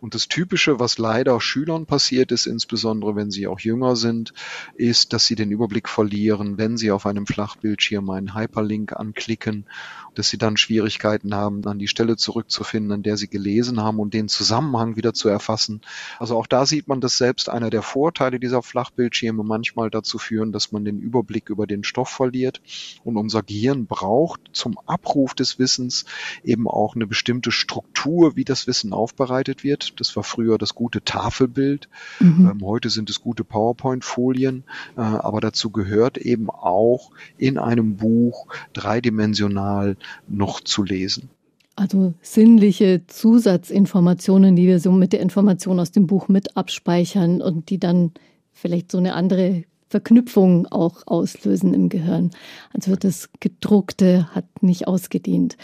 Und 0.00 0.14
das 0.14 0.28
Typische, 0.28 0.80
was 0.80 0.98
leider 0.98 1.11
Schülern 1.40 1.86
passiert 1.86 2.32
ist, 2.32 2.46
insbesondere 2.46 3.16
wenn 3.16 3.30
sie 3.30 3.46
auch 3.46 3.60
jünger 3.60 3.96
sind, 3.96 4.32
ist, 4.74 5.12
dass 5.12 5.26
sie 5.26 5.34
den 5.34 5.50
Überblick 5.50 5.88
verlieren, 5.88 6.58
wenn 6.58 6.76
sie 6.76 6.90
auf 6.90 7.06
einem 7.06 7.26
Flachbildschirm 7.26 8.08
einen 8.10 8.34
Hyperlink 8.34 8.92
anklicken 8.92 9.66
dass 10.14 10.28
sie 10.28 10.38
dann 10.38 10.56
Schwierigkeiten 10.56 11.34
haben, 11.34 11.66
an 11.66 11.78
die 11.78 11.88
Stelle 11.88 12.16
zurückzufinden, 12.16 12.92
an 12.92 13.02
der 13.02 13.16
sie 13.16 13.28
gelesen 13.28 13.80
haben 13.80 13.98
und 13.98 14.14
den 14.14 14.28
Zusammenhang 14.28 14.96
wieder 14.96 15.14
zu 15.14 15.28
erfassen. 15.28 15.80
Also 16.18 16.36
auch 16.36 16.46
da 16.46 16.66
sieht 16.66 16.88
man, 16.88 17.00
dass 17.00 17.18
selbst 17.18 17.48
einer 17.48 17.70
der 17.70 17.82
Vorteile 17.82 18.38
dieser 18.38 18.62
Flachbildschirme 18.62 19.42
manchmal 19.42 19.90
dazu 19.90 20.18
führen, 20.18 20.52
dass 20.52 20.72
man 20.72 20.84
den 20.84 20.98
Überblick 20.98 21.48
über 21.48 21.66
den 21.66 21.84
Stoff 21.84 22.08
verliert 22.08 22.60
und 23.04 23.16
unser 23.16 23.42
Gehirn 23.42 23.86
braucht 23.86 24.40
zum 24.52 24.78
Abruf 24.86 25.34
des 25.34 25.58
Wissens 25.58 26.04
eben 26.44 26.68
auch 26.68 26.94
eine 26.94 27.06
bestimmte 27.06 27.50
Struktur, 27.50 28.36
wie 28.36 28.44
das 28.44 28.66
Wissen 28.66 28.92
aufbereitet 28.92 29.64
wird. 29.64 30.00
Das 30.00 30.14
war 30.16 30.24
früher 30.24 30.58
das 30.58 30.74
gute 30.74 31.02
Tafelbild. 31.02 31.88
Mhm. 32.20 32.50
Ähm, 32.50 32.66
heute 32.66 32.90
sind 32.90 33.10
es 33.10 33.20
gute 33.20 33.44
PowerPoint-Folien. 33.44 34.64
Äh, 34.96 35.00
aber 35.00 35.40
dazu 35.40 35.70
gehört 35.70 36.18
eben 36.18 36.50
auch 36.50 37.10
in 37.38 37.58
einem 37.58 37.96
Buch 37.96 38.46
dreidimensional 38.72 39.96
noch 40.28 40.60
zu 40.60 40.82
lesen. 40.82 41.30
Also 41.74 42.12
sinnliche 42.20 43.06
Zusatzinformationen, 43.06 44.56
die 44.56 44.66
wir 44.66 44.78
so 44.78 44.92
mit 44.92 45.12
der 45.12 45.20
Information 45.20 45.80
aus 45.80 45.90
dem 45.90 46.06
Buch 46.06 46.28
mit 46.28 46.56
abspeichern 46.56 47.40
und 47.40 47.70
die 47.70 47.78
dann 47.78 48.12
vielleicht 48.52 48.92
so 48.92 48.98
eine 48.98 49.14
andere 49.14 49.64
Verknüpfung 49.88 50.66
auch 50.66 51.06
auslösen 51.06 51.72
im 51.74 51.88
Gehirn. 51.88 52.30
Also 52.72 52.96
das 52.96 53.30
gedruckte 53.40 54.28
hat 54.34 54.62
nicht 54.62 54.86
ausgedient. 54.86 55.56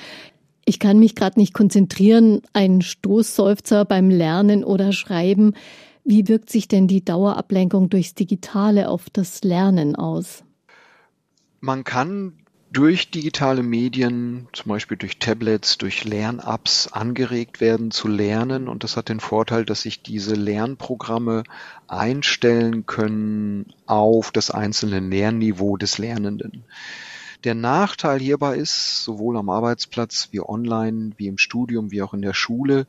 Ich 0.65 0.79
kann 0.79 0.99
mich 0.99 1.15
gerade 1.15 1.41
nicht 1.41 1.55
konzentrieren, 1.55 2.43
ein 2.53 2.83
Stoßseufzer 2.83 3.85
beim 3.87 4.11
Lernen 4.11 4.65
oder 4.65 4.93
Schreiben. 4.93 5.55
Wie 6.05 6.29
wirkt 6.29 6.51
sich 6.51 6.69
denn 6.69 6.89
die 6.89 7.05
Dauerablenkung 7.05 7.89
durchs 7.89 8.15
Digitale 8.15 8.89
auf 8.89 9.09
das 9.11 9.45
Lernen 9.45 9.97
aus? 9.97 10.45
Man 11.61 11.85
kann 11.85 12.35
durch 12.71 13.11
digitale 13.11 13.63
Medien, 13.63 14.49
zum 14.53 14.71
Beispiel 14.71 14.97
durch 14.97 15.19
Tablets, 15.19 15.79
durch 15.79 16.05
Lern-Apps 16.05 16.89
angeregt 16.89 17.61
werden 17.61 17.91
zu 17.91 18.09
lernen. 18.09 18.69
Und 18.69 18.85
das 18.85 18.97
hat 18.97 19.09
den 19.09 19.21
Vorteil, 19.21 19.65
dass 19.65 19.83
sich 19.83 20.03
diese 20.03 20.35
Lernprogramme 20.35 21.45
einstellen 21.87 22.85
können 22.87 23.67
auf 23.87 24.31
das 24.31 24.51
einzelne 24.51 25.01
Lernniveau 25.01 25.77
des 25.77 25.99
Lernenden. 25.99 26.65
Der 27.45 27.55
Nachteil 27.55 28.19
hierbei 28.19 28.57
ist, 28.57 29.05
sowohl 29.05 29.37
am 29.37 29.49
Arbeitsplatz 29.49 30.29
wie 30.33 30.41
online, 30.41 31.13
wie 31.17 31.29
im 31.29 31.39
Studium, 31.39 31.93
wie 31.93 32.03
auch 32.03 32.13
in 32.13 32.23
der 32.23 32.35
Schule, 32.35 32.87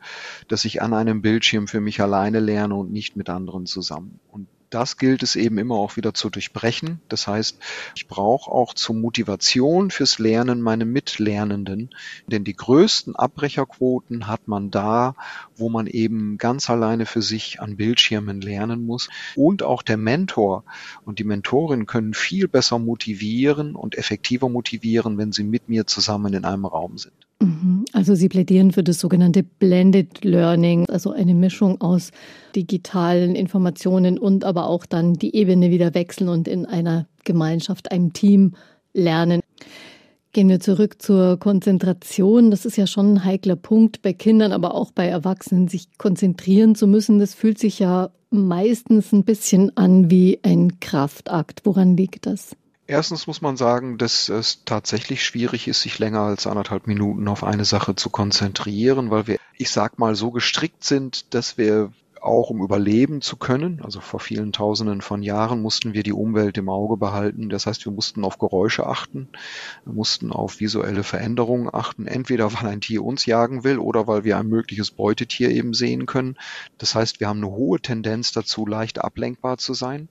dass 0.48 0.66
ich 0.66 0.82
an 0.82 0.94
einem 0.94 1.22
Bildschirm 1.22 1.68
für 1.68 1.82
mich 1.82 2.02
alleine 2.02 2.40
lerne 2.40 2.76
und 2.76 2.92
nicht 2.92 3.16
mit 3.16 3.30
anderen 3.30 3.68
zusammen. 3.68 4.20
Und 4.32 4.48
das 4.70 4.98
gilt 4.98 5.24
es 5.24 5.36
eben 5.36 5.58
immer 5.58 5.76
auch 5.76 5.98
wieder 5.98 6.14
zu 6.14 6.30
durchbrechen. 6.30 7.02
Das 7.10 7.28
heißt, 7.28 7.58
ich 7.96 8.08
brauche 8.08 8.52
auch 8.52 8.74
zur 8.74 8.96
Motivation 8.96 9.92
fürs 9.92 10.20
Lernen 10.20 10.62
meine 10.62 10.86
Mitlernenden, 10.86 11.90
denn 12.28 12.44
die 12.44 12.56
größten 12.56 13.16
Abbrecherquoten 13.16 14.28
hat 14.28 14.48
man 14.48 14.72
da, 14.72 15.16
wo 15.56 15.70
man 15.70 15.88
eben 15.88 16.38
ganz 16.38 16.70
alleine 16.70 17.06
für 17.06 17.22
sich 17.22 17.62
an 17.62 17.78
Bildschirmen 17.78 18.42
lernen 18.42 18.86
muss. 18.86 19.10
Und 19.36 19.64
auch 19.64 19.82
der 19.82 19.98
Mentor 19.98 20.64
und 21.06 21.20
die 21.20 21.24
Mentorin 21.24 21.86
können 21.86 22.14
viel 22.14 22.48
besser 22.48 22.80
motivieren 22.80 23.76
und 23.76 23.98
effektiver 23.98 24.50
motivieren, 24.50 25.18
wenn 25.18 25.32
sie 25.32 25.44
mit 25.44 25.70
mir 25.70 25.88
zusammen 25.88 26.34
in 26.34 26.46
einem 26.46 26.66
Raum 26.66 26.98
sind. 26.98 27.29
Mhm. 27.42 27.86
Also 27.94 28.16
Sie 28.16 28.30
plädieren 28.30 28.72
für 28.72 28.84
das 28.84 29.00
sogenannte 29.00 29.44
Blended 29.44 30.24
Learning, 30.24 30.86
also 30.90 31.12
eine 31.12 31.34
Mischung 31.34 31.80
aus 31.82 32.12
digitalen 32.56 33.36
Informationen 33.36 34.20
und 34.20 34.44
aber 34.44 34.68
auch 34.68 34.86
dann 34.86 35.14
die 35.14 35.36
Ebene 35.36 35.72
wieder 35.72 35.94
wechseln 35.94 36.30
und 36.30 36.48
in 36.48 36.66
einer 36.66 37.08
Gemeinschaft, 37.24 37.92
einem 37.92 38.14
Team 38.14 38.56
lernen. 38.94 39.42
Gehen 40.32 40.50
wir 40.50 40.60
zurück 40.60 41.02
zur 41.02 41.38
Konzentration. 41.38 42.52
Das 42.52 42.66
ist 42.66 42.78
ja 42.78 42.86
schon 42.86 43.14
ein 43.14 43.26
heikler 43.26 43.56
Punkt 43.56 44.02
bei 44.04 44.14
Kindern, 44.14 44.52
aber 44.52 44.76
auch 44.76 44.92
bei 44.92 45.08
Erwachsenen, 45.08 45.68
sich 45.68 45.88
konzentrieren 45.98 46.76
zu 46.76 46.86
müssen. 46.88 47.20
Das 47.20 47.34
fühlt 47.34 47.58
sich 47.58 47.80
ja 47.80 48.12
meistens 48.30 49.12
ein 49.12 49.24
bisschen 49.24 49.76
an 49.76 50.12
wie 50.12 50.40
ein 50.44 50.80
Kraftakt. 50.80 51.62
Woran 51.64 51.98
liegt 51.98 52.28
das? 52.28 52.56
Erstens 52.90 53.28
muss 53.28 53.42
man 53.42 53.56
sagen, 53.56 54.00
dass 54.00 54.30
es 54.30 54.64
tatsächlich 54.66 55.24
schwierig 55.24 55.68
ist, 55.68 55.84
sich 55.84 56.00
länger 56.00 56.22
als 56.22 56.48
anderthalb 56.48 56.88
Minuten 56.88 57.28
auf 57.28 57.44
eine 57.44 57.64
Sache 57.64 57.96
zu 57.96 58.10
konzentrieren, 58.10 59.12
weil 59.12 59.28
wir, 59.28 59.38
ich 59.60 59.70
sag 59.70 60.00
mal, 60.00 60.16
so 60.16 60.32
gestrickt 60.32 60.84
sind, 60.84 61.36
dass 61.36 61.60
wir 61.60 61.92
auch 62.20 62.50
um 62.50 62.64
überleben 62.64 63.22
zu 63.22 63.38
können, 63.38 63.80
also 63.84 64.02
vor 64.02 64.20
vielen 64.20 64.54
Tausenden 64.54 65.02
von 65.02 65.22
Jahren 65.22 65.62
mussten 65.62 65.94
wir 65.94 66.02
die 66.02 66.14
Umwelt 66.14 66.58
im 66.58 66.68
Auge 66.68 66.98
behalten. 66.98 67.50
Das 67.50 67.68
heißt, 67.68 67.86
wir 67.86 67.92
mussten 67.92 68.26
auf 68.26 68.40
Geräusche 68.40 68.88
achten, 68.88 69.30
mussten 69.86 70.32
auf 70.32 70.60
visuelle 70.60 71.04
Veränderungen 71.04 71.70
achten, 71.72 72.08
entweder 72.08 72.52
weil 72.54 72.72
ein 72.72 72.82
Tier 72.82 73.04
uns 73.04 73.28
jagen 73.28 73.64
will 73.64 73.78
oder 73.78 74.08
weil 74.08 74.24
wir 74.24 74.40
ein 74.40 74.48
mögliches 74.48 74.90
Beutetier 74.90 75.52
eben 75.52 75.76
sehen 75.76 76.08
können. 76.08 76.40
Das 76.80 76.96
heißt, 76.96 77.20
wir 77.20 77.28
haben 77.28 77.38
eine 77.38 77.52
hohe 77.52 77.80
Tendenz 77.80 78.32
dazu, 78.32 78.66
leicht 78.66 79.00
ablenkbar 79.00 79.60
zu 79.60 79.76
sein. 79.76 80.10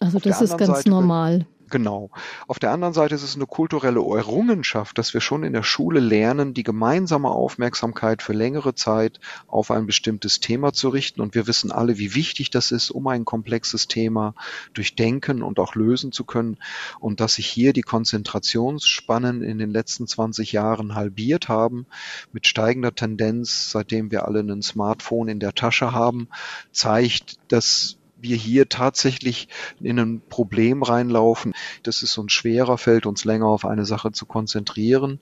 Also 0.00 0.18
das 0.18 0.40
ist 0.40 0.58
ganz 0.58 0.78
Seite 0.78 0.90
normal. 0.90 1.46
Genau. 1.70 2.10
Auf 2.46 2.58
der 2.58 2.72
anderen 2.72 2.94
Seite 2.94 3.14
ist 3.14 3.22
es 3.22 3.36
eine 3.36 3.46
kulturelle 3.46 4.00
Errungenschaft, 4.00 4.98
dass 4.98 5.14
wir 5.14 5.20
schon 5.20 5.44
in 5.44 5.52
der 5.52 5.62
Schule 5.62 5.98
lernen, 5.98 6.54
die 6.54 6.62
gemeinsame 6.62 7.30
Aufmerksamkeit 7.30 8.22
für 8.22 8.32
längere 8.32 8.74
Zeit 8.74 9.18
auf 9.46 9.70
ein 9.70 9.86
bestimmtes 9.86 10.40
Thema 10.40 10.72
zu 10.72 10.90
richten. 10.90 11.20
Und 11.20 11.34
wir 11.34 11.46
wissen 11.46 11.72
alle, 11.72 11.98
wie 11.98 12.14
wichtig 12.14 12.50
das 12.50 12.70
ist, 12.70 12.90
um 12.90 13.06
ein 13.06 13.24
komplexes 13.24 13.88
Thema 13.88 14.34
durchdenken 14.74 15.42
und 15.42 15.58
auch 15.58 15.74
lösen 15.74 16.12
zu 16.12 16.24
können. 16.24 16.58
Und 17.00 17.20
dass 17.20 17.34
sich 17.34 17.46
hier 17.46 17.72
die 17.72 17.82
Konzentrationsspannen 17.82 19.42
in 19.42 19.58
den 19.58 19.70
letzten 19.70 20.06
20 20.06 20.52
Jahren 20.52 20.94
halbiert 20.94 21.48
haben, 21.48 21.86
mit 22.32 22.46
steigender 22.46 22.94
Tendenz, 22.94 23.70
seitdem 23.70 24.10
wir 24.10 24.26
alle 24.26 24.40
ein 24.40 24.62
Smartphone 24.62 25.28
in 25.28 25.40
der 25.40 25.54
Tasche 25.54 25.92
haben, 25.92 26.28
zeigt, 26.72 27.38
dass 27.48 27.96
wir 28.24 28.36
hier 28.36 28.68
tatsächlich 28.68 29.48
in 29.80 30.00
ein 30.00 30.22
Problem 30.28 30.82
reinlaufen, 30.82 31.52
dass 31.84 32.02
es 32.02 32.18
uns 32.18 32.32
schwerer 32.32 32.76
fällt, 32.76 33.06
uns 33.06 33.24
länger 33.24 33.46
auf 33.46 33.64
eine 33.64 33.84
Sache 33.84 34.10
zu 34.10 34.26
konzentrieren. 34.26 35.20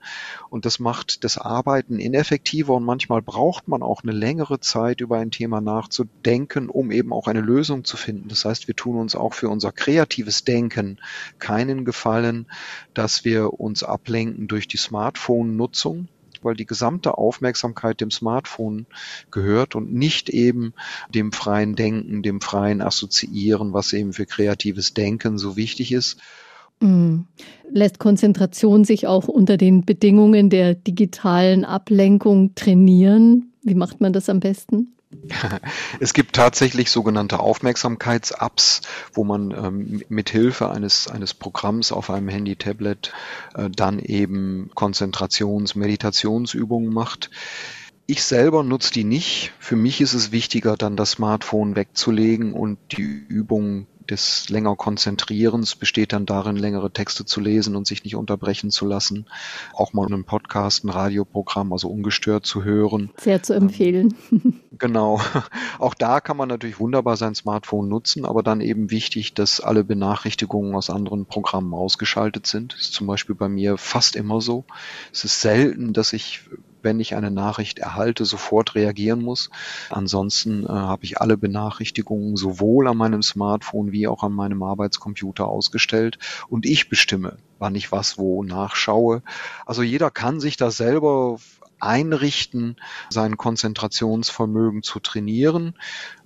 Und 0.48 0.64
das 0.64 0.78
macht 0.78 1.24
das 1.24 1.36
Arbeiten 1.36 1.98
ineffektiver 1.98 2.74
und 2.74 2.84
manchmal 2.84 3.20
braucht 3.20 3.68
man 3.68 3.82
auch 3.82 4.02
eine 4.02 4.12
längere 4.12 4.60
Zeit, 4.60 5.00
über 5.02 5.18
ein 5.18 5.30
Thema 5.30 5.60
nachzudenken, 5.60 6.70
um 6.70 6.90
eben 6.90 7.12
auch 7.12 7.26
eine 7.26 7.40
Lösung 7.40 7.84
zu 7.84 7.98
finden. 7.98 8.28
Das 8.28 8.44
heißt, 8.44 8.68
wir 8.68 8.76
tun 8.76 8.96
uns 8.96 9.14
auch 9.14 9.34
für 9.34 9.50
unser 9.50 9.72
kreatives 9.72 10.44
Denken 10.44 10.98
keinen 11.38 11.84
Gefallen, 11.84 12.46
dass 12.94 13.24
wir 13.24 13.60
uns 13.60 13.82
ablenken 13.82 14.48
durch 14.48 14.68
die 14.68 14.78
Smartphone-Nutzung 14.78 16.08
weil 16.44 16.54
die 16.54 16.66
gesamte 16.66 17.18
Aufmerksamkeit 17.18 18.00
dem 18.00 18.10
Smartphone 18.10 18.86
gehört 19.30 19.74
und 19.74 19.92
nicht 19.92 20.28
eben 20.28 20.74
dem 21.14 21.32
freien 21.32 21.74
Denken, 21.74 22.22
dem 22.22 22.40
freien 22.40 22.80
Assoziieren, 22.80 23.72
was 23.72 23.92
eben 23.92 24.12
für 24.12 24.26
kreatives 24.26 24.94
Denken 24.94 25.38
so 25.38 25.56
wichtig 25.56 25.92
ist. 25.92 26.18
Mhm. 26.80 27.26
Lässt 27.70 27.98
Konzentration 27.98 28.84
sich 28.84 29.06
auch 29.06 29.28
unter 29.28 29.56
den 29.56 29.84
Bedingungen 29.84 30.50
der 30.50 30.74
digitalen 30.74 31.64
Ablenkung 31.64 32.54
trainieren? 32.54 33.52
Wie 33.62 33.74
macht 33.74 34.00
man 34.00 34.12
das 34.12 34.28
am 34.28 34.40
besten? 34.40 34.94
Es 36.00 36.14
gibt 36.14 36.34
tatsächlich 36.34 36.90
sogenannte 36.90 37.40
Aufmerksamkeits-Apps, 37.40 38.82
wo 39.12 39.24
man 39.24 39.50
ähm, 39.50 40.02
mit 40.08 40.30
Hilfe 40.30 40.70
eines, 40.70 41.08
eines 41.08 41.34
Programms 41.34 41.92
auf 41.92 42.10
einem 42.10 42.28
Handy, 42.28 42.56
Tablet 42.56 43.12
äh, 43.54 43.68
dann 43.70 43.98
eben 43.98 44.70
Konzentrations-, 44.74 45.76
Meditationsübungen 45.76 46.92
macht. 46.92 47.30
Ich 48.06 48.24
selber 48.24 48.64
nutze 48.64 48.92
die 48.92 49.04
nicht. 49.04 49.52
Für 49.58 49.76
mich 49.76 50.00
ist 50.00 50.14
es 50.14 50.32
wichtiger, 50.32 50.76
dann 50.76 50.96
das 50.96 51.12
Smartphone 51.12 51.76
wegzulegen 51.76 52.52
und 52.52 52.78
die 52.90 53.02
Übungen 53.02 53.86
des 54.10 54.48
länger 54.48 54.76
Konzentrierens 54.76 55.76
besteht 55.76 56.12
dann 56.12 56.26
darin, 56.26 56.56
längere 56.56 56.90
Texte 56.90 57.24
zu 57.24 57.40
lesen 57.40 57.76
und 57.76 57.86
sich 57.86 58.04
nicht 58.04 58.16
unterbrechen 58.16 58.70
zu 58.70 58.86
lassen. 58.86 59.26
Auch 59.74 59.92
mal 59.92 60.06
einen 60.06 60.24
Podcast, 60.24 60.84
ein 60.84 60.90
Radioprogramm, 60.90 61.72
also 61.72 61.88
ungestört 61.88 62.46
zu 62.46 62.64
hören. 62.64 63.10
Sehr 63.16 63.42
zu 63.42 63.54
empfehlen. 63.54 64.14
Genau. 64.78 65.20
Auch 65.78 65.94
da 65.94 66.20
kann 66.20 66.36
man 66.36 66.48
natürlich 66.48 66.80
wunderbar 66.80 67.16
sein 67.16 67.34
Smartphone 67.34 67.88
nutzen, 67.88 68.24
aber 68.24 68.42
dann 68.42 68.60
eben 68.60 68.90
wichtig, 68.90 69.34
dass 69.34 69.60
alle 69.60 69.84
Benachrichtigungen 69.84 70.74
aus 70.74 70.90
anderen 70.90 71.26
Programmen 71.26 71.74
ausgeschaltet 71.74 72.46
sind. 72.46 72.72
Das 72.72 72.80
ist 72.80 72.94
zum 72.94 73.06
Beispiel 73.06 73.34
bei 73.34 73.48
mir 73.48 73.76
fast 73.76 74.16
immer 74.16 74.40
so. 74.40 74.64
Es 75.12 75.24
ist 75.24 75.40
selten, 75.40 75.92
dass 75.92 76.12
ich 76.12 76.40
wenn 76.82 77.00
ich 77.00 77.14
eine 77.14 77.30
Nachricht 77.30 77.78
erhalte, 77.78 78.24
sofort 78.24 78.74
reagieren 78.74 79.22
muss. 79.22 79.50
Ansonsten 79.90 80.64
äh, 80.64 80.68
habe 80.68 81.04
ich 81.04 81.20
alle 81.20 81.36
Benachrichtigungen 81.36 82.36
sowohl 82.36 82.88
an 82.88 82.96
meinem 82.96 83.22
Smartphone 83.22 83.92
wie 83.92 84.08
auch 84.08 84.22
an 84.22 84.32
meinem 84.32 84.62
Arbeitscomputer 84.62 85.46
ausgestellt 85.46 86.18
und 86.48 86.66
ich 86.66 86.88
bestimme, 86.88 87.38
wann 87.58 87.74
ich 87.74 87.92
was 87.92 88.18
wo 88.18 88.42
nachschaue. 88.42 89.22
Also 89.66 89.82
jeder 89.82 90.10
kann 90.10 90.40
sich 90.40 90.56
da 90.56 90.70
selber 90.70 91.38
einrichten, 91.82 92.76
sein 93.10 93.36
Konzentrationsvermögen 93.36 94.82
zu 94.82 95.00
trainieren. 95.00 95.74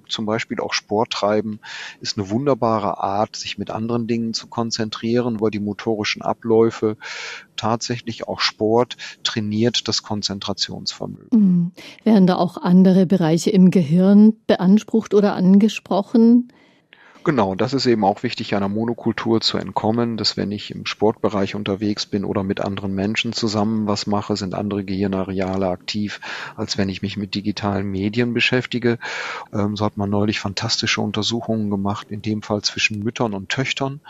Zum 0.08 0.26
Beispiel 0.26 0.60
auch 0.60 0.72
Sport 0.72 1.10
treiben, 1.10 1.60
ist 2.00 2.18
eine 2.18 2.30
wunderbare 2.30 3.02
Art, 3.02 3.36
sich 3.36 3.58
mit 3.58 3.70
anderen 3.70 4.06
Dingen 4.06 4.34
zu 4.34 4.46
konzentrieren, 4.46 5.36
über 5.36 5.50
die 5.50 5.60
motorischen 5.60 6.22
Abläufe. 6.22 6.96
Tatsächlich 7.56 8.28
auch 8.28 8.40
Sport 8.40 8.96
trainiert 9.22 9.88
das 9.88 10.02
Konzentrationsvermögen. 10.02 11.28
Mhm. 11.38 11.72
Werden 12.04 12.26
da 12.26 12.36
auch 12.36 12.56
andere 12.56 13.06
Bereiche 13.06 13.50
im 13.50 13.70
Gehirn 13.70 14.34
beansprucht 14.46 15.14
oder 15.14 15.34
angesprochen? 15.34 16.48
Genau, 17.26 17.56
das 17.56 17.72
ist 17.72 17.86
eben 17.86 18.04
auch 18.04 18.22
wichtig, 18.22 18.54
einer 18.54 18.68
Monokultur 18.68 19.40
zu 19.40 19.58
entkommen, 19.58 20.16
dass 20.16 20.36
wenn 20.36 20.52
ich 20.52 20.70
im 20.70 20.86
Sportbereich 20.86 21.56
unterwegs 21.56 22.06
bin 22.06 22.24
oder 22.24 22.44
mit 22.44 22.60
anderen 22.60 22.94
Menschen 22.94 23.32
zusammen 23.32 23.88
was 23.88 24.06
mache, 24.06 24.36
sind 24.36 24.54
andere 24.54 24.84
Gehirnareale 24.84 25.66
aktiv, 25.66 26.20
als 26.54 26.78
wenn 26.78 26.88
ich 26.88 27.02
mich 27.02 27.16
mit 27.16 27.34
digitalen 27.34 27.90
Medien 27.90 28.32
beschäftige. 28.32 29.00
Ähm, 29.52 29.74
so 29.74 29.84
hat 29.84 29.96
man 29.96 30.08
neulich 30.08 30.38
fantastische 30.38 31.00
Untersuchungen 31.00 31.68
gemacht, 31.68 32.12
in 32.12 32.22
dem 32.22 32.42
Fall 32.42 32.62
zwischen 32.62 33.00
Müttern 33.00 33.34
und 33.34 33.48
Töchtern. 33.48 34.00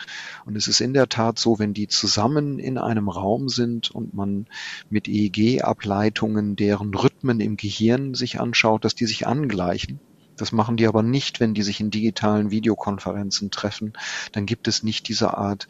Und 0.44 0.54
es 0.54 0.68
ist 0.68 0.82
in 0.82 0.92
der 0.92 1.08
Tat 1.08 1.38
so, 1.38 1.58
wenn 1.58 1.73
die 1.73 1.88
zusammen 1.88 2.58
in 2.58 2.76
einem 2.76 3.08
Raum 3.08 3.49
sind 3.49 3.90
und 3.90 4.12
man 4.12 4.44
mit 4.90 5.08
EEG-Ableitungen 5.08 6.54
deren 6.54 6.92
Rhythmen 6.92 7.40
im 7.40 7.56
Gehirn 7.56 8.12
sich 8.12 8.38
anschaut, 8.40 8.85
dass 8.85 8.94
die 8.94 9.06
sich 9.06 9.26
angleichen. 9.26 10.00
Das 10.37 10.52
machen 10.52 10.76
die 10.76 10.87
aber 10.87 11.02
nicht, 11.02 11.40
wenn 11.40 11.55
die 11.55 11.62
sich 11.62 11.81
in 11.81 11.90
digitalen 11.90 12.50
Videokonferenzen 12.50 13.50
treffen. 13.50 13.95
Dann 14.33 14.47
gibt 14.47 14.69
es 14.69 14.83
nicht 14.83 15.09
diese 15.09 15.37
Art 15.37 15.69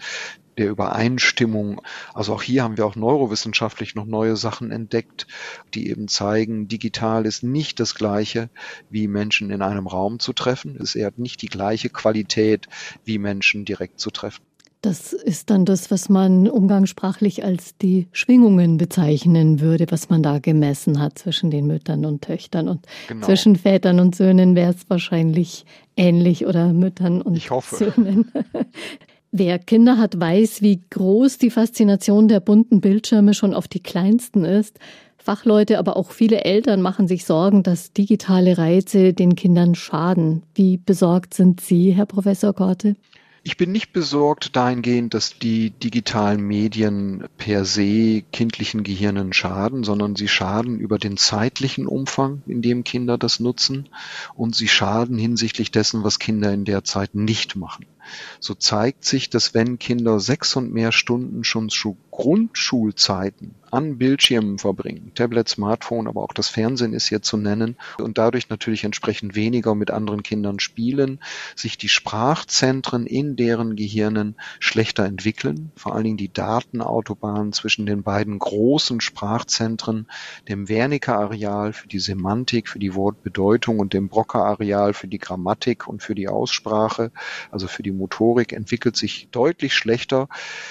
der 0.59 0.69
Übereinstimmung. 0.69 1.83
Also 2.15 2.35
auch 2.35 2.43
hier 2.43 2.63
haben 2.63 2.77
wir 2.77 2.87
auch 2.87 2.97
neurowissenschaftlich 2.97 3.95
noch 3.95 4.07
neue 4.07 4.37
Sachen 4.37 4.71
entdeckt, 4.71 5.27
die 5.75 5.91
eben 5.91 6.09
zeigen, 6.09 6.69
digital 6.69 7.27
ist 7.27 7.43
nicht 7.43 7.79
das 7.81 7.95
gleiche, 7.95 8.51
wie 8.91 9.09
Menschen 9.09 9.51
in 9.51 9.63
einem 9.63 9.87
Raum 9.87 10.19
zu 10.19 10.33
treffen. 10.33 10.77
Es 10.81 10.95
eher 10.95 11.13
nicht 11.17 11.43
die 11.43 11.49
gleiche 11.49 11.91
Qualität, 11.91 12.69
wie 13.05 13.19
Menschen 13.19 13.65
direkt 13.65 14.01
zu 14.01 14.11
treffen. 14.11 14.45
Das 14.87 15.13
ist 15.13 15.51
dann 15.51 15.65
das, 15.65 15.91
was 15.91 16.09
man 16.09 16.47
umgangssprachlich 16.47 17.43
als 17.45 17.77
die 17.77 18.07
Schwingungen 18.13 18.77
bezeichnen 18.77 19.61
würde, 19.61 19.87
was 19.91 20.11
man 20.11 20.23
da 20.23 20.39
gemessen 20.39 21.01
hat 21.01 21.19
zwischen 21.19 21.51
den 21.51 21.67
Müttern 21.67 22.05
und 22.05 22.23
Töchtern. 22.23 22.69
Und 22.69 22.87
genau. 23.09 23.27
zwischen 23.27 23.57
Vätern 23.57 23.99
und 23.99 24.15
Söhnen 24.15 24.55
wäre 24.55 24.71
es 24.71 24.89
wahrscheinlich 24.89 25.65
ähnlich 25.97 26.47
oder 26.47 26.73
Müttern 26.73 27.21
und 27.21 27.37
ich 27.37 27.51
hoffe. 27.51 27.93
Söhnen. 27.97 28.31
Wer 29.33 29.59
Kinder 29.59 29.99
hat, 29.99 30.21
weiß, 30.21 30.63
wie 30.63 30.81
groß 30.89 31.39
die 31.39 31.51
Faszination 31.51 32.29
der 32.29 32.39
bunten 32.39 32.81
Bildschirme 32.81 33.35
schon 33.35 33.55
auf 33.55 33.67
die 33.67 33.83
kleinsten 33.83 34.45
ist. 34.45 34.79
Fachleute, 35.19 35.81
aber 35.81 35.97
auch 35.97 36.13
viele 36.13 36.45
Eltern 36.45 36.81
machen 36.81 37.09
sich 37.09 37.25
Sorgen, 37.25 37.65
dass 37.65 37.93
digitale 37.93 38.57
Reize 38.57 39.15
den 39.15 39.35
Kindern 39.35 39.75
schaden. 39.75 40.45
Wie 40.55 40.77
besorgt 40.77 41.35
sind 41.35 41.61
Sie, 41.61 41.91
Herr 41.91 42.07
Professor 42.07 42.53
Korte? 42.53 42.95
Ich 43.47 43.57
bin 43.57 43.71
nicht 43.71 43.93
besorgt 43.93 44.57
dahingehend, 44.57 45.15
dass 45.15 45.39
die 45.39 45.71
digitalen 45.71 46.41
Medien 46.41 47.29
per 47.39 47.65
se 47.65 48.25
kindlichen 48.33 48.83
Gehirnen 48.83 49.33
schaden, 49.33 49.85
sondern 49.85 50.17
sie 50.17 50.27
schaden 50.27 50.81
über 50.81 50.99
den 50.99 51.17
zeitlichen 51.17 51.87
Umfang, 51.87 52.43
in 52.49 52.61
dem 52.61 52.83
Kinder 52.83 53.17
das 53.19 53.39
nutzen 53.39 53.89
und 54.35 54.57
sie 54.57 54.67
schaden 54.67 55.17
hinsichtlich 55.17 55.71
dessen, 55.71 56.03
was 56.03 56.19
Kinder 56.19 56.53
in 56.53 56.65
der 56.65 56.83
Zeit 56.83 57.15
nicht 57.15 57.55
machen. 57.55 57.87
So 58.41 58.55
zeigt 58.55 59.05
sich, 59.05 59.31
dass 59.31 59.55
wenn 59.55 59.79
Kinder 59.79 60.19
sechs 60.19 60.57
und 60.57 60.73
mehr 60.73 60.91
Stunden 60.91 61.45
schon 61.45 61.71
Grundschulzeiten 62.17 63.57
an 63.71 63.99
Bildschirmen 63.99 64.59
verbringen, 64.59 65.13
Tablet, 65.15 65.51
Smartphone, 65.51 66.09
aber 66.09 66.23
auch 66.23 66.33
das 66.33 66.49
Fernsehen 66.49 66.95
ist 66.95 67.09
hier 67.09 67.21
zu 67.21 67.37
nennen. 67.37 67.77
Und 67.99 68.17
dadurch 68.17 68.49
natürlich 68.49 68.85
entsprechend 68.85 69.35
weniger 69.35 69.75
mit 69.75 69.91
anderen 69.91 70.23
Kindern 70.23 70.59
spielen, 70.59 71.21
sich 71.57 71.77
die 71.77 71.91
Sprachzentren 71.91 73.05
in 73.05 73.37
deren 73.37 73.77
Gehirnen 73.77 74.37
schlechter 74.61 75.05
entwickeln, 75.05 75.73
vor 75.77 75.95
allen 75.95 76.05
Dingen 76.05 76.17
die 76.17 76.33
Datenautobahnen 76.33 77.53
zwischen 77.53 77.85
den 77.85 78.03
beiden 78.03 78.39
großen 78.39 79.03
Sprachzentren, 79.03 80.07
dem 80.49 80.71
Wernicke-Areal 80.71 81.75
für 81.75 81.89
die 81.89 81.99
Semantik, 81.99 82.71
für 82.71 82.79
die 82.79 82.95
Wortbedeutung 82.95 83.79
und 83.79 83.93
dem 83.93 84.09
Broca-Areal 84.09 84.95
für 84.95 85.09
die 85.09 85.19
Grammatik 85.19 85.87
und 85.87 86.03
für 86.03 86.15
die 86.15 86.29
Aussprache, 86.29 87.13
also 87.51 87.69
für 87.69 87.83
die 87.83 87.93
Motorik 87.93 88.55
entwickelt 88.55 88.97
sich 88.97 89.29
deutlich 89.33 89.75
schlechter. 89.75 90.29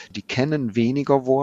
Die 0.10 0.24
kennen 0.24 0.76
weniger 0.76 1.28
Worte 1.28 1.35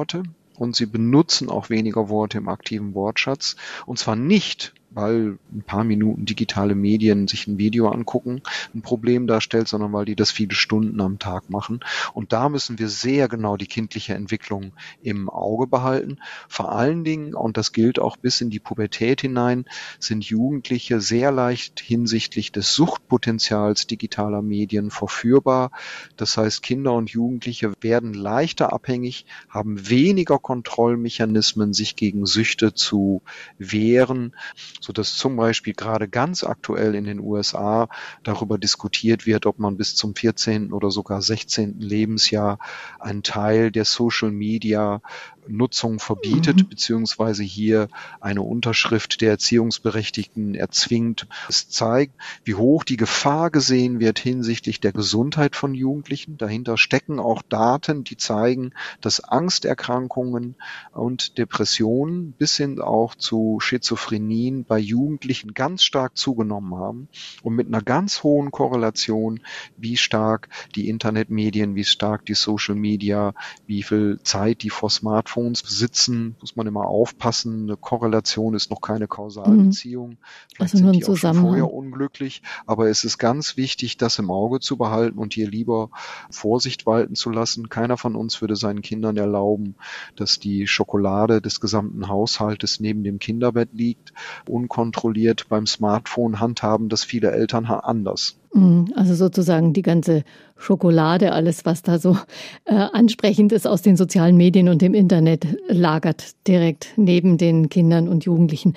und 0.56 0.76
sie 0.76 0.87
benutzen 0.87 1.49
auch 1.50 1.70
weniger 1.70 2.08
Worte 2.08 2.38
im 2.38 2.49
aktiven 2.49 2.94
Wortschatz. 2.94 3.56
Und 3.87 3.99
zwar 3.99 4.16
nicht, 4.16 4.75
weil 4.94 5.38
ein 5.52 5.62
paar 5.62 5.84
Minuten 5.84 6.25
digitale 6.25 6.75
Medien 6.75 7.28
sich 7.28 7.46
ein 7.46 7.58
Video 7.58 7.88
angucken 7.88 8.42
ein 8.75 8.82
Problem 8.82 9.26
darstellt, 9.26 9.68
sondern 9.68 9.92
weil 9.92 10.04
die 10.04 10.16
das 10.16 10.30
viele 10.30 10.54
Stunden 10.54 11.00
am 11.00 11.18
Tag 11.18 11.50
machen. 11.50 11.80
Und 12.14 12.32
da 12.32 12.49
müssen 12.49 12.78
wir 12.78 12.88
sehr 12.88 13.28
genau 13.28 13.56
die 13.56 13.66
kindliche 13.66 14.14
Entwicklung 14.14 14.72
im 15.02 15.28
Auge 15.28 15.66
behalten. 15.66 16.18
Vor 16.48 16.72
allen 16.72 17.05
Dingen, 17.05 17.35
und 17.35 17.57
das 17.57 17.72
gilt 17.72 17.98
auch 17.98 18.16
bis 18.16 18.40
in 18.40 18.50
die 18.50 18.61
Pubertät 18.61 19.20
hinein, 19.20 19.64
sind 19.98 20.24
Jugendliche 20.24 21.00
sehr 21.00 21.33
leicht 21.33 21.81
hinsichtlich 21.81 22.52
des 22.52 22.74
Suchtpotenzials 22.74 23.87
digitaler 23.87 24.42
Medien 24.42 24.90
verführbar. 24.90 25.70
Das 26.16 26.37
heißt, 26.37 26.62
Kinder 26.62 26.94
und 26.94 27.11
Jugendliche 27.11 27.72
werden 27.81 28.14
leichter 28.14 28.72
abhängig, 28.72 29.26
haben 29.48 29.88
weniger 29.88 30.38
Kontrollmechanismen, 30.38 31.72
sich 31.72 31.96
gegen 31.96 32.26
Süchte 32.26 32.74
zu 32.74 33.22
wehren 33.59 34.35
so 34.83 34.92
dass 34.92 35.14
zum 35.14 35.37
Beispiel 35.37 35.75
gerade 35.75 36.09
ganz 36.09 36.42
aktuell 36.42 36.95
in 36.97 37.05
den 37.05 37.21
USA 37.21 37.88
darüber 38.25 38.59
diskutiert 38.59 39.27
wird, 39.27 39.47
ob 39.47 39.61
man 39.61 39.77
bis 39.77 39.95
zum 39.95 40.14
14. 40.16 40.73
oder 40.73 40.90
sogar 40.90 41.23
16. 41.23 41.79
Lebensjahr 41.79 42.59
einen 42.99 43.23
Teil 43.23 43.71
der 43.71 43.85
Social 43.85 44.33
Media 44.33 45.01
Nutzung 45.48 45.98
verbietet, 45.98 46.59
mhm. 46.59 46.68
beziehungsweise 46.68 47.42
hier 47.42 47.88
eine 48.20 48.42
Unterschrift 48.42 49.20
der 49.20 49.31
Erziehungsberechtigten 49.31 50.55
erzwingt. 50.55 51.26
Es 51.48 51.68
zeigt, 51.68 52.14
wie 52.44 52.55
hoch 52.55 52.85
die 52.85 52.96
Gefahr 52.96 53.50
gesehen 53.50 54.00
wird 54.00 54.18
hinsichtlich 54.18 54.81
der 54.81 54.92
Gesundheit 54.92 55.57
von 55.57 55.74
Jugendlichen. 55.74 56.38
Dahinter 56.38 56.76
stecken 56.76 57.18
auch 57.18 57.42
Daten, 57.42 58.05
die 58.05 58.16
zeigen, 58.16 58.72
dass 59.00 59.20
Angsterkrankungen 59.20 60.57
und 60.92 61.38
Depressionen 61.38 62.33
bis 62.33 62.57
hin 62.57 62.81
auch 62.81 63.14
zu 63.14 63.59
Schizophrenien 63.61 64.64
bei 64.64 64.78
Jugendlichen 64.78 65.55
ganz 65.55 65.83
stark 65.83 66.16
zugenommen 66.16 66.74
haben 66.76 67.09
und 67.42 67.55
mit 67.55 67.66
einer 67.66 67.83
ganz 67.83 68.22
hohen 68.22 68.50
Korrelation, 68.50 69.40
wie 69.76 69.96
stark 69.96 70.48
die 70.74 70.88
Internetmedien, 70.88 71.74
wie 71.74 71.85
stark 71.85 72.24
die 72.26 72.35
Social 72.35 72.76
Media, 72.76 73.35
wie 73.66 73.83
viel 73.83 74.20
Zeit 74.22 74.62
die 74.62 74.70
vor 74.70 74.90
Smartphones 74.90 75.32
Smartphones 75.33 75.62
besitzen, 75.62 76.37
muss 76.40 76.57
man 76.57 76.66
immer 76.66 76.87
aufpassen. 76.87 77.64
Eine 77.64 77.77
Korrelation 77.77 78.55
ist 78.55 78.71
noch 78.71 78.81
keine 78.81 79.09
Kausalbeziehung. 79.09 80.11
Mhm. 80.11 80.18
Vielleicht 80.55 80.75
also 80.75 80.79
sind 80.79 80.92
die 80.97 81.05
auch 81.07 81.16
schon 81.16 81.35
vorher 81.35 81.73
unglücklich. 81.73 82.42
Aber 82.66 82.88
es 82.88 83.05
ist 83.05 83.18
ganz 83.18 83.57
wichtig, 83.57 83.97
das 83.97 84.18
im 84.18 84.31
Auge 84.31 84.61
zu 84.61 84.77
behalten 84.77 85.18
und 85.18 85.35
hier 85.35 85.49
lieber 85.49 85.90
Vorsicht 86.31 86.87
walten 86.87 87.14
zu 87.14 87.31
lassen. 87.31 87.68
Keiner 87.68 87.97
von 87.97 88.14
uns 88.14 88.40
würde 88.40 88.57
seinen 88.57 88.83
Kindern 88.83 89.16
erlauben, 89.16 89.77
dass 90.16 90.38
die 90.38 90.66
Schokolade 90.66 91.40
des 91.40 91.61
gesamten 91.61 92.09
Haushaltes 92.09 92.81
neben 92.81 93.03
dem 93.03 93.18
Kinderbett 93.18 93.71
liegt. 93.73 94.12
Unkontrolliert 94.49 95.49
beim 95.49 95.66
Smartphone 95.66 96.40
handhaben 96.40 96.88
das 96.88 97.05
viele 97.05 97.31
Eltern 97.31 97.66
anders. 97.66 98.37
Mhm. 98.54 98.92
Also 98.94 99.14
sozusagen 99.14 99.72
die 99.72 99.82
ganze 99.82 100.24
Schokolade, 100.56 101.32
alles, 101.32 101.64
was 101.64 101.82
da 101.82 101.98
so 101.98 102.16
äh, 102.64 102.74
ansprechend 102.74 103.52
ist 103.52 103.66
aus 103.66 103.82
den 103.82 103.96
sozialen 103.96 104.36
Medien 104.36 104.68
und 104.68 104.82
dem 104.82 104.94
Internet, 104.94 105.46
lagert 105.68 106.46
direkt 106.46 106.92
neben 106.96 107.38
den 107.38 107.68
Kindern 107.68 108.08
und 108.08 108.24
Jugendlichen. 108.24 108.74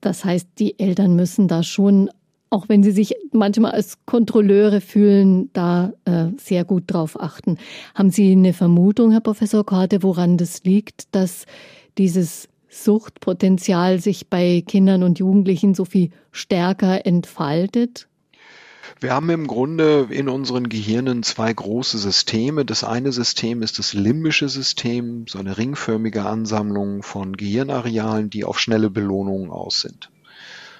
Das 0.00 0.24
heißt, 0.24 0.48
die 0.58 0.78
Eltern 0.78 1.16
müssen 1.16 1.48
da 1.48 1.62
schon, 1.62 2.10
auch 2.50 2.68
wenn 2.68 2.82
sie 2.82 2.90
sich 2.90 3.14
manchmal 3.32 3.72
als 3.72 3.98
Kontrolleure 4.04 4.80
fühlen, 4.80 5.50
da 5.52 5.92
äh, 6.04 6.26
sehr 6.38 6.64
gut 6.64 6.84
drauf 6.86 7.20
achten. 7.20 7.58
Haben 7.94 8.10
Sie 8.10 8.32
eine 8.32 8.52
Vermutung, 8.52 9.12
Herr 9.12 9.20
Professor 9.20 9.64
Korte, 9.64 10.02
woran 10.02 10.36
das 10.36 10.64
liegt, 10.64 11.14
dass 11.14 11.46
dieses 11.98 12.48
Suchtpotenzial 12.68 14.00
sich 14.00 14.28
bei 14.28 14.62
Kindern 14.66 15.02
und 15.02 15.18
Jugendlichen 15.18 15.74
so 15.74 15.84
viel 15.84 16.10
stärker 16.30 17.06
entfaltet? 17.06 18.08
Wir 19.00 19.12
haben 19.12 19.30
im 19.30 19.46
Grunde 19.46 20.08
in 20.10 20.28
unseren 20.28 20.68
Gehirnen 20.68 21.22
zwei 21.22 21.52
große 21.52 21.98
Systeme. 21.98 22.64
Das 22.64 22.84
eine 22.84 23.12
System 23.12 23.62
ist 23.62 23.78
das 23.78 23.92
limbische 23.92 24.48
System, 24.48 25.26
so 25.28 25.38
eine 25.38 25.58
ringförmige 25.58 26.24
Ansammlung 26.24 27.02
von 27.02 27.36
Gehirnarealen, 27.36 28.30
die 28.30 28.44
auf 28.44 28.58
schnelle 28.58 28.90
Belohnungen 28.90 29.50
aus 29.50 29.80
sind. 29.80 30.10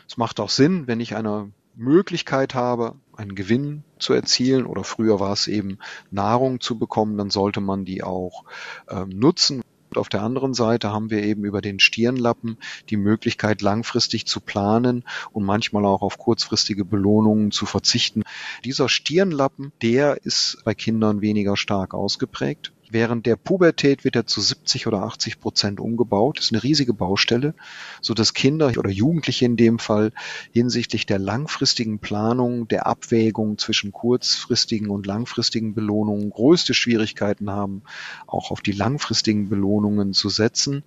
Es 0.09 0.17
macht 0.17 0.41
auch 0.41 0.51
Sinn, 0.51 0.87
wenn 0.87 1.01
ich 1.01 1.17
eine 1.17 1.53
Möglichkeit 1.75 2.55
habe, 2.55 2.97
einen 3.17 3.35
Gewinn 3.35 3.85
zu 3.99 4.12
erzielen 4.12 4.67
oder 4.67 4.85
früher 4.85 5.21
war 5.21 5.33
es 5.33 5.47
eben 5.47 5.79
Nahrung 6.11 6.61
zu 6.61 6.79
bekommen, 6.79 7.17
dann 7.17 7.31
sollte 7.31 7.61
man 7.61 7.85
die 7.85 8.03
auch 8.03 8.45
ähm, 8.91 9.09
nutzen. 9.09 9.62
Auf 9.96 10.09
der 10.09 10.22
anderen 10.22 10.55
Seite 10.55 10.92
haben 10.92 11.11
wir 11.11 11.22
eben 11.22 11.44
über 11.44 11.61
den 11.61 11.81
Stirnlappen 11.81 12.59
die 12.90 12.96
Möglichkeit, 12.96 13.62
langfristig 13.62 14.26
zu 14.26 14.40
planen 14.40 15.05
und 15.33 15.44
manchmal 15.44 15.85
auch 15.85 16.02
auf 16.02 16.18
kurzfristige 16.18 16.85
Belohnungen 16.85 17.50
zu 17.50 17.66
verzichten. 17.66 18.22
Dieser 18.64 18.88
Stirnlappen, 18.88 19.72
der 19.83 20.24
ist 20.24 20.59
bei 20.64 20.74
Kindern 20.74 21.20
weniger 21.20 21.57
stark 21.57 21.94
ausgeprägt. 21.94 22.72
Während 22.94 23.24
der 23.24 23.37
Pubertät 23.37 24.05
wird 24.05 24.16
er 24.16 24.26
zu 24.26 24.42
70 24.42 24.87
oder 24.87 25.02
80 25.05 25.40
Prozent 25.40 25.81
umgebaut. 25.81 26.37
Das 26.37 26.44
ist 26.44 26.52
eine 26.52 26.62
riesige 26.62 26.92
Baustelle, 26.92 27.55
so 28.02 28.12
dass 28.12 28.35
Kinder 28.35 28.70
oder 28.76 28.90
Jugendliche 28.90 29.46
in 29.46 29.57
dem 29.57 29.78
Fall 29.78 30.12
hinsichtlich 30.52 31.07
der 31.07 31.18
langfristigen 31.18 32.00
Planung, 32.00 32.68
der 32.68 32.87
Abwägung 32.87 33.57
zwischen 33.57 33.92
kurzfristigen 33.92 34.90
und 34.90 35.07
langfristigen 35.07 35.72
Belohnungen 35.74 36.28
größte 36.28 36.74
Schwierigkeiten 36.74 37.48
haben, 37.48 37.83
auch 38.26 38.50
auf 38.50 38.61
die 38.61 38.72
langfristigen 38.72 39.48
Belohnungen 39.48 40.12
zu 40.12 40.28
setzen. 40.28 40.85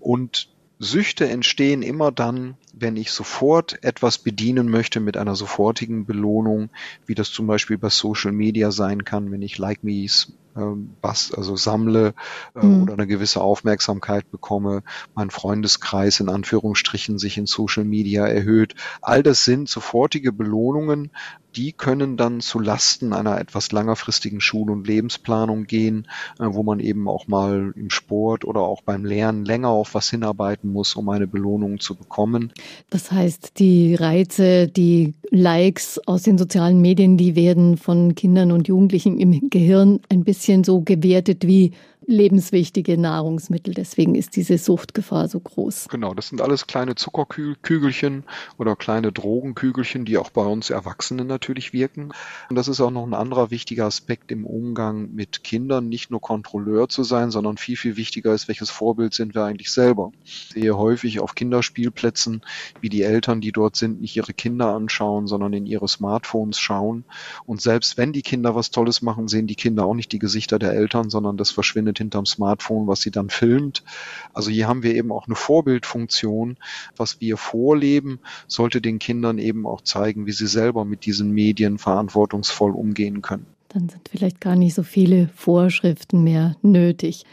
Und 0.00 0.48
Süchte 0.80 1.28
entstehen 1.28 1.82
immer 1.82 2.10
dann, 2.10 2.56
wenn 2.72 2.96
ich 2.96 3.12
sofort 3.12 3.80
etwas 3.84 4.18
bedienen 4.18 4.68
möchte 4.68 4.98
mit 4.98 5.16
einer 5.16 5.36
sofortigen 5.36 6.04
Belohnung, 6.04 6.70
wie 7.06 7.14
das 7.14 7.30
zum 7.30 7.46
Beispiel 7.46 7.78
bei 7.78 7.90
Social 7.90 8.32
Media 8.32 8.72
sein 8.72 9.04
kann, 9.04 9.30
wenn 9.30 9.42
ich 9.42 9.56
Like 9.56 9.84
Me's 9.84 10.32
was, 10.54 11.32
also 11.32 11.56
sammle 11.56 12.14
äh, 12.54 12.64
mhm. 12.64 12.82
oder 12.82 12.94
eine 12.94 13.06
gewisse 13.06 13.40
Aufmerksamkeit 13.40 14.30
bekomme, 14.30 14.82
mein 15.14 15.30
Freundeskreis 15.30 16.20
in 16.20 16.28
Anführungsstrichen 16.28 17.18
sich 17.18 17.38
in 17.38 17.46
Social 17.46 17.84
Media 17.84 18.26
erhöht. 18.26 18.74
All 19.02 19.22
das 19.22 19.44
sind 19.44 19.68
sofortige 19.68 20.32
Belohnungen, 20.32 21.10
die 21.56 21.72
können 21.72 22.16
dann 22.16 22.40
zu 22.40 22.58
Lasten 22.58 23.12
einer 23.12 23.38
etwas 23.40 23.70
längerfristigen 23.72 24.40
Schul- 24.40 24.70
und 24.70 24.86
Lebensplanung 24.86 25.64
gehen, 25.64 26.08
äh, 26.38 26.46
wo 26.46 26.62
man 26.62 26.80
eben 26.80 27.08
auch 27.08 27.26
mal 27.26 27.72
im 27.76 27.90
Sport 27.90 28.44
oder 28.44 28.60
auch 28.60 28.82
beim 28.82 29.04
Lernen 29.04 29.44
länger 29.44 29.68
auf 29.68 29.94
was 29.94 30.10
hinarbeiten 30.10 30.72
muss, 30.72 30.94
um 30.96 31.08
eine 31.08 31.26
Belohnung 31.26 31.80
zu 31.80 31.94
bekommen. 31.94 32.52
Das 32.90 33.12
heißt, 33.12 33.58
die 33.58 33.94
Reize, 33.94 34.68
die 34.68 35.14
Likes 35.30 36.00
aus 36.06 36.22
den 36.22 36.38
sozialen 36.38 36.80
Medien, 36.80 37.16
die 37.16 37.36
werden 37.36 37.76
von 37.76 38.14
Kindern 38.14 38.52
und 38.52 38.68
Jugendlichen 38.68 39.18
im 39.18 39.50
Gehirn 39.50 40.00
ein 40.08 40.24
bisschen 40.24 40.43
so 40.64 40.80
gewertet 40.80 41.46
wie 41.46 41.72
lebenswichtige 42.06 42.98
Nahrungsmittel. 42.98 43.74
Deswegen 43.74 44.14
ist 44.14 44.36
diese 44.36 44.58
Suchtgefahr 44.58 45.28
so 45.28 45.40
groß. 45.40 45.88
Genau, 45.88 46.14
das 46.14 46.28
sind 46.28 46.40
alles 46.40 46.66
kleine 46.66 46.94
Zuckerkügelchen 46.94 48.24
oder 48.58 48.76
kleine 48.76 49.12
Drogenkügelchen, 49.12 50.04
die 50.04 50.18
auch 50.18 50.30
bei 50.30 50.44
uns 50.44 50.70
Erwachsenen 50.70 51.26
natürlich 51.26 51.72
wirken. 51.72 52.12
Und 52.48 52.56
das 52.56 52.68
ist 52.68 52.80
auch 52.80 52.90
noch 52.90 53.06
ein 53.06 53.14
anderer 53.14 53.50
wichtiger 53.50 53.86
Aspekt 53.86 54.30
im 54.32 54.46
Umgang 54.46 55.14
mit 55.14 55.44
Kindern, 55.44 55.88
nicht 55.88 56.10
nur 56.10 56.20
Kontrolleur 56.20 56.88
zu 56.88 57.04
sein, 57.04 57.30
sondern 57.30 57.56
viel, 57.56 57.76
viel 57.76 57.96
wichtiger 57.96 58.34
ist, 58.34 58.48
welches 58.48 58.70
Vorbild 58.70 59.14
sind 59.14 59.34
wir 59.34 59.44
eigentlich 59.44 59.72
selber. 59.72 60.12
Ich 60.24 60.50
sehe 60.52 60.76
häufig 60.76 61.20
auf 61.20 61.34
Kinderspielplätzen, 61.34 62.42
wie 62.80 62.88
die 62.88 63.02
Eltern, 63.02 63.40
die 63.40 63.52
dort 63.52 63.76
sind, 63.76 64.00
nicht 64.00 64.16
ihre 64.16 64.34
Kinder 64.34 64.74
anschauen, 64.74 65.26
sondern 65.26 65.52
in 65.52 65.66
ihre 65.66 65.88
Smartphones 65.88 66.58
schauen. 66.58 67.04
Und 67.46 67.60
selbst 67.60 67.96
wenn 67.96 68.12
die 68.12 68.22
Kinder 68.22 68.54
was 68.54 68.70
Tolles 68.70 69.02
machen, 69.02 69.28
sehen 69.28 69.46
die 69.46 69.54
Kinder 69.54 69.84
auch 69.84 69.94
nicht 69.94 70.12
die 70.12 70.18
Gesichter 70.18 70.58
der 70.58 70.72
Eltern, 70.72 71.10
sondern 71.10 71.36
das 71.36 71.50
verschwindet 71.50 71.93
mit 71.94 71.98
hinterm 71.98 72.26
Smartphone, 72.26 72.88
was 72.88 73.02
sie 73.02 73.12
dann 73.12 73.30
filmt. 73.30 73.84
Also 74.32 74.50
hier 74.50 74.66
haben 74.66 74.82
wir 74.82 74.96
eben 74.96 75.12
auch 75.12 75.26
eine 75.26 75.36
Vorbildfunktion. 75.36 76.56
Was 76.96 77.20
wir 77.20 77.36
vorleben, 77.36 78.18
sollte 78.48 78.80
den 78.80 78.98
Kindern 78.98 79.38
eben 79.38 79.64
auch 79.64 79.80
zeigen, 79.80 80.26
wie 80.26 80.32
sie 80.32 80.48
selber 80.48 80.84
mit 80.84 81.06
diesen 81.06 81.30
Medien 81.30 81.78
verantwortungsvoll 81.78 82.72
umgehen 82.72 83.22
können. 83.22 83.46
Dann 83.68 83.88
sind 83.88 84.08
vielleicht 84.08 84.40
gar 84.40 84.56
nicht 84.56 84.74
so 84.74 84.82
viele 84.82 85.28
Vorschriften 85.36 86.24
mehr 86.24 86.56
nötig. 86.62 87.24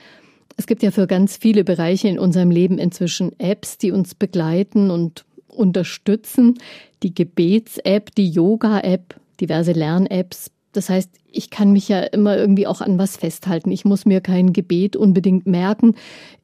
Es 0.57 0.67
gibt 0.67 0.83
ja 0.83 0.91
für 0.91 1.07
ganz 1.07 1.37
viele 1.37 1.63
Bereiche 1.63 2.07
in 2.07 2.19
unserem 2.19 2.51
Leben 2.51 2.77
inzwischen 2.77 3.31
Apps, 3.39 3.79
die 3.79 3.91
uns 3.91 4.13
begleiten 4.13 4.91
und 4.91 5.25
unterstützen. 5.47 6.59
Die 7.01 7.15
Gebets-App, 7.15 8.13
die 8.13 8.29
Yoga-App, 8.29 9.19
diverse 9.39 9.71
Lern-Apps, 9.71 10.51
das 10.71 10.89
heißt, 10.89 11.09
ich 11.31 11.49
kann 11.49 11.71
mich 11.71 11.87
ja 11.87 12.01
immer 12.01 12.37
irgendwie 12.37 12.67
auch 12.67 12.81
an 12.81 12.97
was 12.97 13.17
festhalten. 13.17 13.71
Ich 13.71 13.85
muss 13.85 14.05
mir 14.05 14.21
kein 14.21 14.53
Gebet 14.53 14.95
unbedingt 14.95 15.45
merken. 15.45 15.95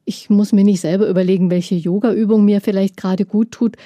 Ich 0.04 0.30
muss 0.30 0.52
mir 0.52 0.64
nicht 0.64 0.80
selber 0.80 1.08
überlegen, 1.08 1.50
welche 1.50 1.74
Yoga-Übung 1.74 2.44
mir 2.44 2.60
vielleicht 2.60 2.96
gerade 2.96 3.24
gut 3.24 3.52
tut. 3.52 3.76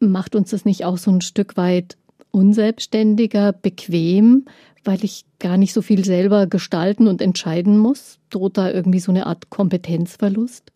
Macht 0.00 0.34
uns 0.34 0.50
das 0.50 0.64
nicht 0.64 0.84
auch 0.84 0.98
so 0.98 1.10
ein 1.10 1.20
Stück 1.20 1.56
weit 1.56 1.96
unselbstständiger, 2.30 3.52
bequem, 3.52 4.44
weil 4.84 5.04
ich 5.04 5.24
gar 5.38 5.56
nicht 5.56 5.72
so 5.72 5.82
viel 5.82 6.04
selber 6.04 6.46
gestalten 6.46 7.08
und 7.08 7.20
entscheiden 7.20 7.78
muss? 7.78 8.18
Droht 8.30 8.56
da 8.56 8.70
irgendwie 8.70 9.00
so 9.00 9.12
eine 9.12 9.26
Art 9.26 9.50
Kompetenzverlust? 9.50 10.72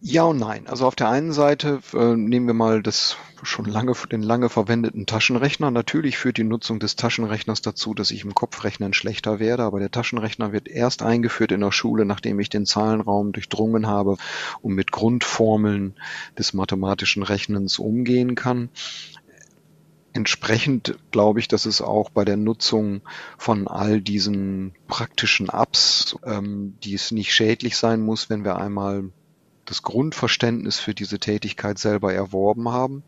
Ja 0.00 0.24
und 0.24 0.38
nein. 0.38 0.66
Also 0.66 0.86
auf 0.86 0.94
der 0.94 1.08
einen 1.08 1.32
Seite 1.32 1.80
äh, 1.94 2.14
nehmen 2.14 2.46
wir 2.46 2.54
mal 2.54 2.82
das 2.82 3.16
schon 3.42 3.64
lange 3.64 3.92
den 4.10 4.22
lange 4.22 4.50
verwendeten 4.50 5.06
Taschenrechner. 5.06 5.70
Natürlich 5.70 6.18
führt 6.18 6.36
die 6.36 6.44
Nutzung 6.44 6.78
des 6.78 6.96
Taschenrechners 6.96 7.62
dazu, 7.62 7.94
dass 7.94 8.10
ich 8.10 8.22
im 8.22 8.34
Kopfrechnen 8.34 8.92
schlechter 8.92 9.38
werde, 9.40 9.62
aber 9.62 9.80
der 9.80 9.90
Taschenrechner 9.90 10.52
wird 10.52 10.68
erst 10.68 11.02
eingeführt 11.02 11.50
in 11.50 11.60
der 11.60 11.72
Schule, 11.72 12.04
nachdem 12.04 12.38
ich 12.40 12.50
den 12.50 12.66
Zahlenraum 12.66 13.32
durchdrungen 13.32 13.86
habe 13.86 14.16
und 14.60 14.74
mit 14.74 14.92
Grundformeln 14.92 15.94
des 16.38 16.52
mathematischen 16.52 17.22
Rechnens 17.22 17.78
umgehen 17.78 18.34
kann. 18.34 18.68
Entsprechend 20.12 20.98
glaube 21.10 21.40
ich, 21.40 21.48
dass 21.48 21.66
es 21.66 21.80
auch 21.80 22.10
bei 22.10 22.24
der 22.24 22.36
Nutzung 22.36 23.00
von 23.38 23.66
all 23.66 24.00
diesen 24.00 24.74
praktischen 24.88 25.48
Apps, 25.48 26.16
ähm, 26.24 26.76
die 26.84 26.94
es 26.94 27.10
nicht 27.10 27.32
schädlich 27.34 27.76
sein 27.76 28.00
muss, 28.02 28.30
wenn 28.30 28.44
wir 28.44 28.56
einmal 28.56 29.10
das 29.66 29.82
Grundverständnis 29.82 30.78
für 30.78 30.94
diese 30.94 31.18
Tätigkeit 31.18 31.78
selber 31.78 32.14
erworben 32.14 32.70
haben. 32.70 33.02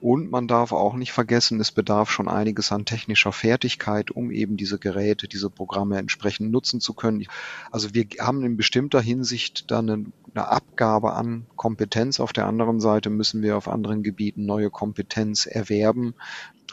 Und 0.00 0.30
man 0.30 0.46
darf 0.46 0.72
auch 0.72 0.94
nicht 0.94 1.12
vergessen, 1.12 1.58
es 1.58 1.72
bedarf 1.72 2.10
schon 2.10 2.28
einiges 2.28 2.70
an 2.70 2.84
technischer 2.84 3.32
Fertigkeit, 3.32 4.10
um 4.10 4.30
eben 4.30 4.56
diese 4.56 4.78
Geräte, 4.78 5.26
diese 5.26 5.48
Programme 5.48 5.98
entsprechend 5.98 6.52
nutzen 6.52 6.80
zu 6.80 6.92
können. 6.92 7.26
Also 7.70 7.94
wir 7.94 8.06
haben 8.20 8.44
in 8.44 8.58
bestimmter 8.58 9.00
Hinsicht 9.00 9.70
dann 9.70 9.90
eine, 9.90 10.06
Abgabe 10.36 11.14
an 11.14 11.46
Kompetenz. 11.56 12.20
Auf 12.20 12.34
der 12.34 12.46
anderen 12.46 12.78
Seite 12.78 13.08
müssen 13.08 13.42
wir 13.42 13.56
auf 13.56 13.68
anderen 13.68 14.02
Gebieten 14.02 14.44
neue 14.44 14.68
Kompetenz 14.68 15.46
erwerben, 15.46 16.14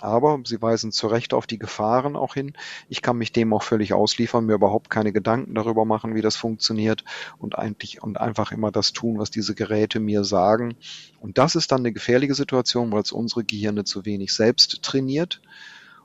aber 0.02 0.40
Sie 0.46 0.62
weisen 0.62 0.92
zu 0.92 1.08
Recht 1.08 1.34
auf 1.34 1.48
die 1.48 1.60
Gefahren 1.60 2.16
auch 2.16 2.34
hin. 2.34 2.54
Ich 2.90 3.02
kann 3.02 3.18
mich 3.18 3.32
dem 3.32 3.54
auch 3.54 3.64
völlig 3.64 3.94
ausliefern, 3.94 4.46
mir 4.46 4.54
überhaupt 4.54 4.90
keine 4.90 5.14
Gedanken 5.14 5.56
darüber 5.56 5.86
machen, 5.86 6.16
wie 6.16 6.22
das 6.22 6.36
funktioniert 6.36 7.04
und 7.38 7.58
eigentlich 7.58 8.02
und 8.02 8.20
einfach 8.20 8.52
immer 8.52 8.72
das 8.72 8.94
tun, 8.94 9.20
was 9.20 9.32
diese 9.32 9.56
Geräte 9.56 10.00
mir 10.00 10.24
sagen. 10.24 10.76
Und 11.20 11.38
das 11.38 11.56
ist 11.56 11.72
dann 11.72 11.82
eine 11.82 11.94
gefährliche 11.94 12.36
Situation, 12.36 12.92
weil 12.92 13.02
es 13.02 13.12
unsere 13.12 13.44
Gehirne 13.44 13.84
zu 13.84 14.06
wenig 14.06 14.34
selbst 14.34 14.82
trainiert 14.84 15.42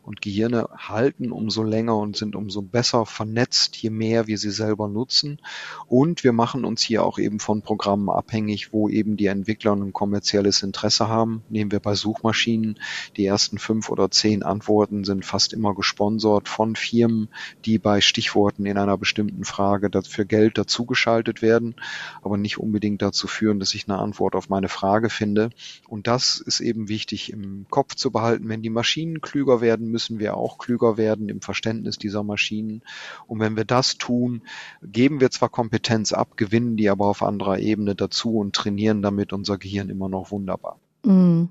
und 0.08 0.22
Gehirne 0.22 0.70
halten 0.74 1.30
umso 1.32 1.62
länger 1.62 1.98
und 1.98 2.16
sind 2.16 2.34
umso 2.34 2.62
besser 2.62 3.04
vernetzt, 3.04 3.76
je 3.76 3.90
mehr 3.90 4.26
wir 4.26 4.38
sie 4.38 4.50
selber 4.50 4.88
nutzen. 4.88 5.38
Und 5.86 6.24
wir 6.24 6.32
machen 6.32 6.64
uns 6.64 6.80
hier 6.80 7.04
auch 7.04 7.18
eben 7.18 7.40
von 7.40 7.60
Programmen 7.60 8.08
abhängig, 8.08 8.72
wo 8.72 8.88
eben 8.88 9.18
die 9.18 9.26
Entwickler 9.26 9.76
ein 9.76 9.92
kommerzielles 9.92 10.62
Interesse 10.62 11.08
haben. 11.08 11.42
Nehmen 11.50 11.72
wir 11.72 11.80
bei 11.80 11.94
Suchmaschinen. 11.94 12.78
Die 13.18 13.26
ersten 13.26 13.58
fünf 13.58 13.90
oder 13.90 14.10
zehn 14.10 14.42
Antworten 14.42 15.04
sind 15.04 15.26
fast 15.26 15.52
immer 15.52 15.74
gesponsert 15.74 16.48
von 16.48 16.74
Firmen, 16.74 17.28
die 17.66 17.78
bei 17.78 18.00
Stichworten 18.00 18.64
in 18.64 18.78
einer 18.78 18.96
bestimmten 18.96 19.44
Frage 19.44 19.90
dafür 19.90 20.24
Geld 20.24 20.56
dazugeschaltet 20.56 21.42
werden, 21.42 21.74
aber 22.22 22.38
nicht 22.38 22.58
unbedingt 22.58 23.02
dazu 23.02 23.26
führen, 23.26 23.60
dass 23.60 23.74
ich 23.74 23.86
eine 23.86 23.98
Antwort 23.98 24.34
auf 24.36 24.48
meine 24.48 24.70
Frage 24.70 25.10
finde. 25.10 25.50
Und 25.86 26.06
das 26.06 26.40
ist 26.40 26.60
eben 26.60 26.88
wichtig 26.88 27.30
im 27.30 27.66
Kopf 27.68 27.94
zu 27.94 28.10
behalten. 28.10 28.48
Wenn 28.48 28.62
die 28.62 28.70
Maschinen 28.70 29.20
klüger 29.20 29.60
werden 29.60 29.90
müssen, 29.90 29.97
müssen 29.98 30.20
wir 30.20 30.36
auch 30.36 30.58
klüger 30.58 30.96
werden 30.96 31.28
im 31.28 31.40
Verständnis 31.40 31.98
dieser 31.98 32.22
Maschinen. 32.22 32.82
Und 33.26 33.40
wenn 33.40 33.56
wir 33.56 33.64
das 33.64 33.98
tun, 33.98 34.42
geben 34.80 35.20
wir 35.20 35.32
zwar 35.32 35.48
Kompetenz 35.48 36.12
ab, 36.12 36.36
gewinnen 36.36 36.76
die 36.76 36.88
aber 36.88 37.06
auf 37.06 37.20
anderer 37.20 37.58
Ebene 37.58 37.96
dazu 37.96 38.36
und 38.36 38.54
trainieren 38.54 39.02
damit 39.02 39.32
unser 39.32 39.58
Gehirn 39.58 39.88
immer 39.88 40.08
noch 40.08 40.30
wunderbar. 40.30 40.78
Mm. 41.02 41.46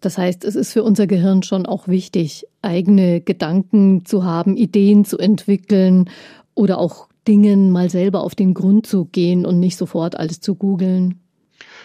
Das 0.00 0.18
heißt, 0.18 0.44
es 0.44 0.56
ist 0.56 0.72
für 0.72 0.82
unser 0.82 1.06
Gehirn 1.06 1.44
schon 1.44 1.66
auch 1.66 1.86
wichtig, 1.86 2.48
eigene 2.62 3.20
Gedanken 3.20 4.04
zu 4.04 4.24
haben, 4.24 4.56
Ideen 4.56 5.04
zu 5.04 5.18
entwickeln 5.18 6.10
oder 6.54 6.78
auch 6.78 7.06
Dingen 7.28 7.70
mal 7.70 7.90
selber 7.90 8.24
auf 8.24 8.34
den 8.34 8.54
Grund 8.54 8.88
zu 8.88 9.04
gehen 9.04 9.46
und 9.46 9.60
nicht 9.60 9.76
sofort 9.76 10.16
alles 10.16 10.40
zu 10.40 10.56
googeln. 10.56 11.21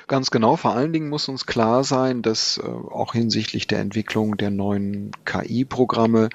Ganz 0.10 0.32
genau. 0.32 0.56
Vor 0.56 0.74
allen 0.74 0.94
Dingen 0.94 1.10
muss 1.10 1.28
uns 1.28 1.46
klar 1.46 1.84
sein, 1.84 2.22
dass 2.22 2.60
äh, 2.60 2.62
auch 2.66 3.12
hinsichtlich 3.12 3.68
der 3.68 3.80
Entwicklung 3.80 4.38
der 4.38 4.52
neuen 4.52 5.12
KI-Programme, 5.26 6.30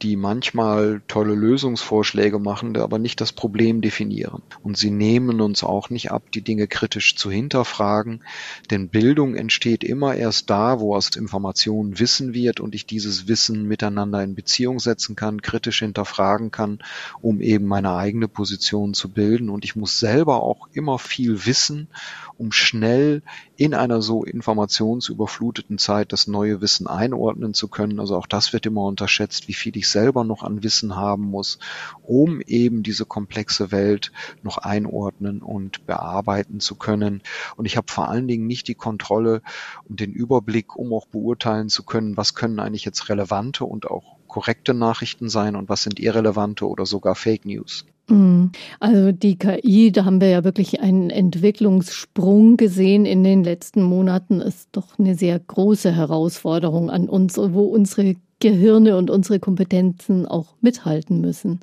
die 0.00 0.14
manchmal 0.14 1.02
tolle 1.08 1.34
Lösungsvorschläge 1.34 2.38
machen, 2.38 2.76
aber 2.76 3.00
nicht 3.00 3.20
das 3.20 3.32
Problem 3.32 3.80
definieren. 3.80 4.42
Und 4.62 4.76
sie 4.76 4.92
nehmen 4.92 5.40
uns 5.40 5.64
auch 5.64 5.90
nicht 5.90 6.12
ab, 6.12 6.30
die 6.34 6.42
Dinge 6.42 6.68
kritisch 6.68 7.16
zu 7.16 7.28
hinterfragen, 7.28 8.22
denn 8.70 8.90
Bildung 8.90 9.34
entsteht 9.34 9.82
immer 9.82 10.14
erst 10.14 10.48
da, 10.48 10.78
wo 10.78 10.94
aus 10.94 11.16
Informationen 11.16 11.98
Wissen 11.98 12.32
wird 12.32 12.60
und 12.60 12.76
ich 12.76 12.86
dieses 12.86 13.26
Wissen 13.26 13.66
miteinander 13.66 14.22
in 14.22 14.36
Beziehung 14.36 14.78
setzen 14.78 15.16
kann, 15.16 15.42
kritisch 15.42 15.80
hinterfragen 15.80 16.52
kann, 16.52 16.78
um 17.22 17.40
eben 17.40 17.66
meine 17.66 17.92
eigene 17.96 18.28
Position 18.28 18.94
zu 18.94 19.08
bilden. 19.08 19.50
Und 19.50 19.64
ich 19.64 19.74
muss 19.74 19.98
selber 19.98 20.44
auch 20.44 20.68
immer 20.72 21.00
viel 21.00 21.44
wissen, 21.44 21.88
um 22.38 22.52
schnell 22.52 23.22
in 23.56 23.74
einer 23.74 24.02
so 24.02 24.24
informationsüberfluteten 24.24 25.78
Zeit 25.78 26.12
das 26.12 26.26
neue 26.26 26.60
Wissen 26.60 26.86
einordnen 26.86 27.54
zu 27.54 27.68
können. 27.68 28.00
Also 28.00 28.16
auch 28.16 28.26
das 28.26 28.52
wird 28.52 28.66
immer 28.66 28.84
unterschätzt, 28.84 29.48
wie 29.48 29.54
viel 29.54 29.76
ich 29.76 29.88
selber 29.88 30.24
noch 30.24 30.42
an 30.42 30.62
Wissen 30.62 30.96
haben 30.96 31.24
muss, 31.24 31.58
um 32.02 32.40
eben 32.40 32.82
diese 32.82 33.04
komplexe 33.04 33.72
Welt 33.72 34.12
noch 34.42 34.58
einordnen 34.58 35.42
und 35.42 35.86
bearbeiten 35.86 36.60
zu 36.60 36.74
können. 36.74 37.22
Und 37.56 37.64
ich 37.64 37.76
habe 37.76 37.90
vor 37.90 38.08
allen 38.08 38.28
Dingen 38.28 38.46
nicht 38.46 38.68
die 38.68 38.74
Kontrolle 38.74 39.42
und 39.88 40.00
den 40.00 40.12
Überblick, 40.12 40.76
um 40.76 40.92
auch 40.92 41.06
beurteilen 41.06 41.68
zu 41.68 41.84
können, 41.84 42.16
was 42.16 42.34
können 42.34 42.60
eigentlich 42.60 42.84
jetzt 42.84 43.08
relevante 43.08 43.64
und 43.64 43.90
auch 43.90 44.15
korrekte 44.36 44.74
Nachrichten 44.74 45.30
sein 45.30 45.56
und 45.56 45.70
was 45.70 45.82
sind 45.82 45.98
irrelevante 45.98 46.68
oder 46.68 46.84
sogar 46.84 47.14
Fake 47.14 47.46
News. 47.46 47.86
Mhm. 48.10 48.52
Also 48.80 49.10
die 49.10 49.38
KI, 49.38 49.90
da 49.92 50.04
haben 50.04 50.20
wir 50.20 50.28
ja 50.28 50.44
wirklich 50.44 50.80
einen 50.82 51.08
Entwicklungssprung 51.08 52.58
gesehen 52.58 53.06
in 53.06 53.24
den 53.24 53.44
letzten 53.44 53.82
Monaten, 53.82 54.42
ist 54.42 54.68
doch 54.72 54.98
eine 54.98 55.14
sehr 55.14 55.38
große 55.38 55.90
Herausforderung 55.90 56.90
an 56.90 57.08
uns, 57.08 57.38
wo 57.38 57.62
unsere 57.62 58.16
Gehirne 58.38 58.98
und 58.98 59.08
unsere 59.08 59.40
Kompetenzen 59.40 60.26
auch 60.26 60.54
mithalten 60.60 61.22
müssen. 61.22 61.60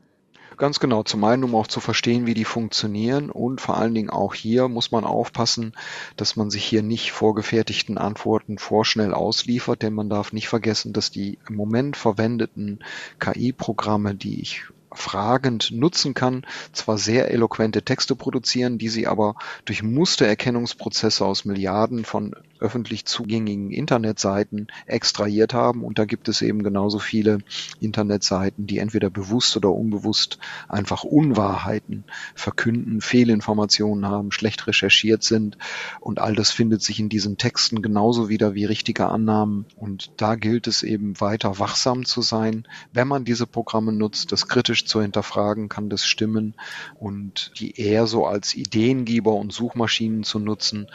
Ganz 0.57 0.79
genau, 0.79 1.03
zum 1.03 1.23
einen, 1.23 1.43
um 1.43 1.55
auch 1.55 1.67
zu 1.67 1.79
verstehen, 1.79 2.25
wie 2.25 2.33
die 2.33 2.45
funktionieren 2.45 3.29
und 3.29 3.59
vor 3.59 3.77
allen 3.77 3.93
Dingen 3.93 4.09
auch 4.09 4.33
hier 4.33 4.67
muss 4.67 4.91
man 4.91 5.03
aufpassen, 5.03 5.73
dass 6.15 6.35
man 6.35 6.49
sich 6.49 6.63
hier 6.65 6.83
nicht 6.83 7.11
vorgefertigten 7.11 7.97
Antworten 7.97 8.57
vorschnell 8.57 9.13
ausliefert, 9.13 9.81
denn 9.81 9.93
man 9.93 10.09
darf 10.09 10.33
nicht 10.33 10.47
vergessen, 10.47 10.93
dass 10.93 11.11
die 11.11 11.39
im 11.47 11.55
Moment 11.55 11.97
verwendeten 11.97 12.79
KI-Programme, 13.19 14.15
die 14.15 14.41
ich 14.41 14.63
fragend 14.95 15.71
nutzen 15.71 16.13
kann, 16.13 16.45
zwar 16.71 16.97
sehr 16.97 17.32
eloquente 17.32 17.84
Texte 17.84 18.15
produzieren, 18.15 18.77
die 18.77 18.89
sie 18.89 19.08
aber 19.08 19.36
durch 19.65 19.84
Mustererkennungsprozesse 19.84 21.25
aus 21.25 21.45
Milliarden 21.45 22.06
von 22.06 22.36
öffentlich 22.63 23.06
zugänglichen 23.06 23.71
Internetseiten 23.71 24.67
extrahiert 24.86 25.53
haben. 25.53 25.84
Und 25.84 25.99
da 25.99 26.06
gibt 26.06 26.29
es 26.29 26.41
eben 26.41 26.63
genauso 26.63 26.97
viele 26.97 27.39
Internetseiten, 27.79 28.65
die 28.65 28.79
entweder 28.79 29.10
bewusst 29.10 29.58
oder 29.58 29.71
unbewusst 29.71 30.39
einfach 30.69 31.03
Unwahrheiten 31.03 32.06
verkünden, 32.36 33.01
Fehlinformationen 33.01 34.06
haben, 34.06 34.32
schlecht 34.32 34.65
recherchiert 34.65 35.23
sind. 35.23 35.58
Und 35.99 36.19
all 36.19 36.36
das 36.36 36.51
findet 36.51 36.82
sich 36.82 36.99
in 36.99 37.10
diesen 37.10 37.38
Texten 37.38 37.82
genauso 37.82 38.29
wieder 38.29 38.56
wie 38.56 38.65
richtige 38.65 39.08
Annahmen. 39.08 39.65
Und 39.75 40.12
da 40.17 40.36
gilt 40.36 40.67
es 40.67 40.84
eben 40.84 41.19
weiter 41.19 41.60
wachsam 41.60 42.06
zu 42.06 42.21
sein, 42.21 42.65
wenn 42.93 43.08
man 43.08 43.25
diese 43.25 43.45
Programme 43.45 43.91
nutzt, 43.91 44.32
das 44.32 44.47
kritisch 44.47 44.82
zu 44.85 45.01
hinterfragen, 45.01 45.69
kann 45.69 45.89
das 45.89 46.05
stimmen 46.05 46.55
und 46.99 47.51
die 47.59 47.79
eher 47.79 48.07
so 48.07 48.25
als 48.25 48.55
Ideengeber 48.55 49.33
und 49.33 49.53
Suchmaschinen 49.53 50.23
zu 50.23 50.39
nutzen 50.39 50.87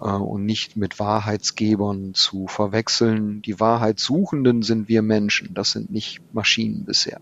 äh, 0.00 0.06
und 0.06 0.44
nicht 0.44 0.76
mit 0.76 0.98
Wahrheit 0.98 1.36
Wahrheitsgebern 1.36 2.14
zu 2.14 2.46
verwechseln. 2.46 3.42
Die 3.42 3.58
Wahrheitssuchenden 3.58 4.62
sind 4.62 4.88
wir 4.88 5.02
Menschen, 5.02 5.54
das 5.54 5.72
sind 5.72 5.90
nicht 5.90 6.20
Maschinen 6.32 6.84
bisher. 6.84 7.20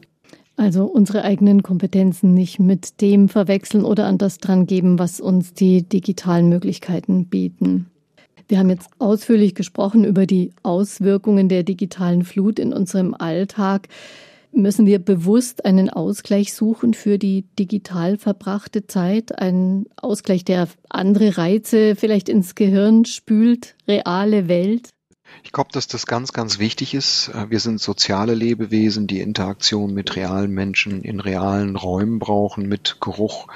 Also 0.57 0.85
unsere 0.85 1.25
eigenen 1.25 1.63
Kompetenzen 1.63 2.33
nicht 2.33 2.61
mit 2.61 3.01
dem 3.01 3.29
verwechseln 3.29 3.85
oder 3.85 4.07
an 4.07 4.19
das 4.19 4.39
dran 4.39 4.67
geben, 4.67 4.99
was 4.99 5.21
uns 5.21 5.53
die 5.53 5.83
digitalen 5.83 6.49
Möglichkeiten 6.49 7.27
bieten. 7.27 7.87
Wir 8.47 8.59
haben 8.59 8.71
jetzt 8.71 8.91
ausführlich 8.99 9.55
gesprochen 9.55 10.05
über 10.05 10.27
die 10.27 10.53
Auswirkungen 10.63 11.49
der 11.49 11.63
digitalen 11.63 12.25
Flut 12.25 12.59
in 12.59 12.73
unserem 12.73 13.15
Alltag 13.15 13.89
müssen 14.55 14.87
wir 14.87 14.99
bewusst 14.99 15.65
einen 15.65 15.91
Ausgleich 15.91 16.55
suchen 16.55 16.95
für 16.95 17.19
die 17.19 17.45
digital 17.59 18.17
verbrachte 18.19 18.87
Zeit, 18.87 19.39
einen 19.39 19.87
Ausgleich, 19.97 20.45
der 20.45 20.69
andere 20.89 21.37
Reize 21.37 21.97
vielleicht 21.97 22.29
ins 22.29 22.55
Gehirn 22.55 23.05
spült, 23.05 23.75
reale 23.87 24.49
Welt? 24.49 24.94
Ich 25.43 25.53
glaube, 25.53 25.71
dass 25.73 25.87
das 25.87 26.07
ganz, 26.07 26.33
ganz 26.33 26.59
wichtig 26.59 26.95
ist. 26.95 27.29
Äh, 27.29 27.51
wir 27.51 27.61
sind 27.61 27.81
soziale 27.81 28.35
Lebewesen, 28.35 29.07
die 29.07 29.21
Interaktion 29.21 29.93
mit 29.93 30.17
realen 30.17 30.51
Menschen 30.51 31.03
in 31.03 31.21
realen 31.21 31.77
Räumen 31.77 32.19
brauchen, 32.19 32.69
mit 32.69 32.99
Geruch, 33.01 33.49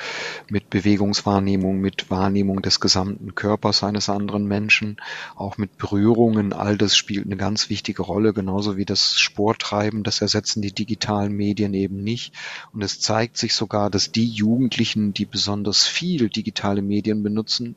mit 0.48 0.70
Bewegungswahrnehmung, 0.70 1.78
mit 1.78 2.10
Wahrnehmung 2.10 2.62
des 2.62 2.80
gesamten 2.80 3.34
Körpers 3.34 3.82
eines 3.82 4.08
anderen 4.08 4.46
Menschen, 4.46 4.96
auch 5.36 5.58
mit 5.58 5.78
Berührungen. 5.78 6.52
All 6.52 6.76
das 6.76 6.96
spielt 6.96 7.26
eine 7.26 7.36
ganz 7.36 7.70
wichtige 7.70 8.02
Rolle, 8.02 8.32
genauso 8.32 8.76
wie 8.76 8.84
das 8.84 9.18
Sporttreiben. 9.18 10.02
Das 10.02 10.20
ersetzen 10.20 10.62
die 10.62 10.72
digitalen 10.72 11.32
Medien 11.32 11.74
eben 11.74 12.02
nicht. 12.02 12.34
Und 12.72 12.82
es 12.82 13.00
zeigt 13.00 13.36
sich 13.36 13.54
sogar, 13.54 13.90
dass 13.90 14.12
die 14.12 14.26
Jugendlichen, 14.26 15.14
die 15.14 15.26
besonders 15.26 15.86
viel 15.86 16.28
digitale 16.28 16.82
Medien 16.82 17.22
benutzen, 17.22 17.76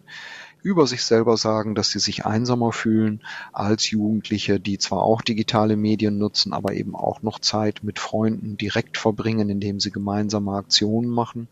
über 0.64 0.86
sich 0.88 1.04
selber 1.04 1.38
sagen, 1.38 1.76
dass 1.76 1.90
sie 1.90 2.00
sich 2.00 2.26
einsamer 2.26 2.72
fühlen 2.72 3.22
als 3.52 3.90
Jugendliche, 3.90 4.60
die 4.60 4.78
zwar 4.78 5.02
auch 5.02 5.22
digitale 5.22 5.76
Medien 5.76 6.18
nutzen, 6.18 6.54
aber 6.54 6.74
eben 6.74 6.96
auch 6.96 7.22
noch 7.24 7.40
Zeit 7.40 7.84
mit 7.84 8.00
Freunden 8.00 8.58
direkt 8.58 8.98
verbringen, 8.98 9.50
indem 9.50 9.80
sie 9.80 9.92
gemeinsame 9.92 10.54
Aktionen 10.54 11.10
machen. 11.10 11.48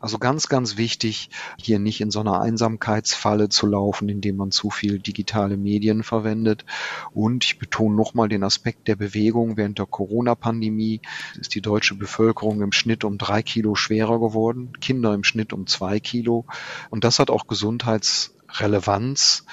Also 0.00 0.18
ganz, 0.18 0.48
ganz 0.48 0.76
wichtig, 0.76 1.30
hier 1.58 1.78
nicht 1.78 2.00
in 2.00 2.10
so 2.10 2.20
einer 2.20 2.40
Einsamkeitsfalle 2.40 3.48
zu 3.48 3.66
laufen, 3.66 4.08
indem 4.08 4.36
man 4.36 4.50
zu 4.50 4.70
viel 4.70 4.98
digitale 4.98 5.56
Medien 5.56 6.02
verwendet. 6.02 6.64
Und 7.12 7.44
ich 7.44 7.58
betone 7.58 7.94
nochmal 7.94 8.28
den 8.28 8.44
Aspekt 8.44 8.88
der 8.88 8.96
Bewegung. 8.96 9.56
Während 9.56 9.78
der 9.78 9.86
Corona-Pandemie 9.86 11.00
ist 11.40 11.54
die 11.54 11.62
deutsche 11.62 11.94
Bevölkerung 11.94 12.60
im 12.60 12.72
Schnitt 12.72 13.04
um 13.04 13.16
drei 13.16 13.42
Kilo 13.42 13.74
schwerer 13.74 14.20
geworden, 14.20 14.72
Kinder 14.80 15.14
im 15.14 15.24
Schnitt 15.24 15.52
um 15.52 15.66
zwei 15.66 16.00
Kilo. 16.00 16.44
Und 16.90 17.04
das 17.04 17.18
hat 17.18 17.30
auch 17.30 17.46
Gesundheits 17.46 18.33
Relevanz, 18.60 19.44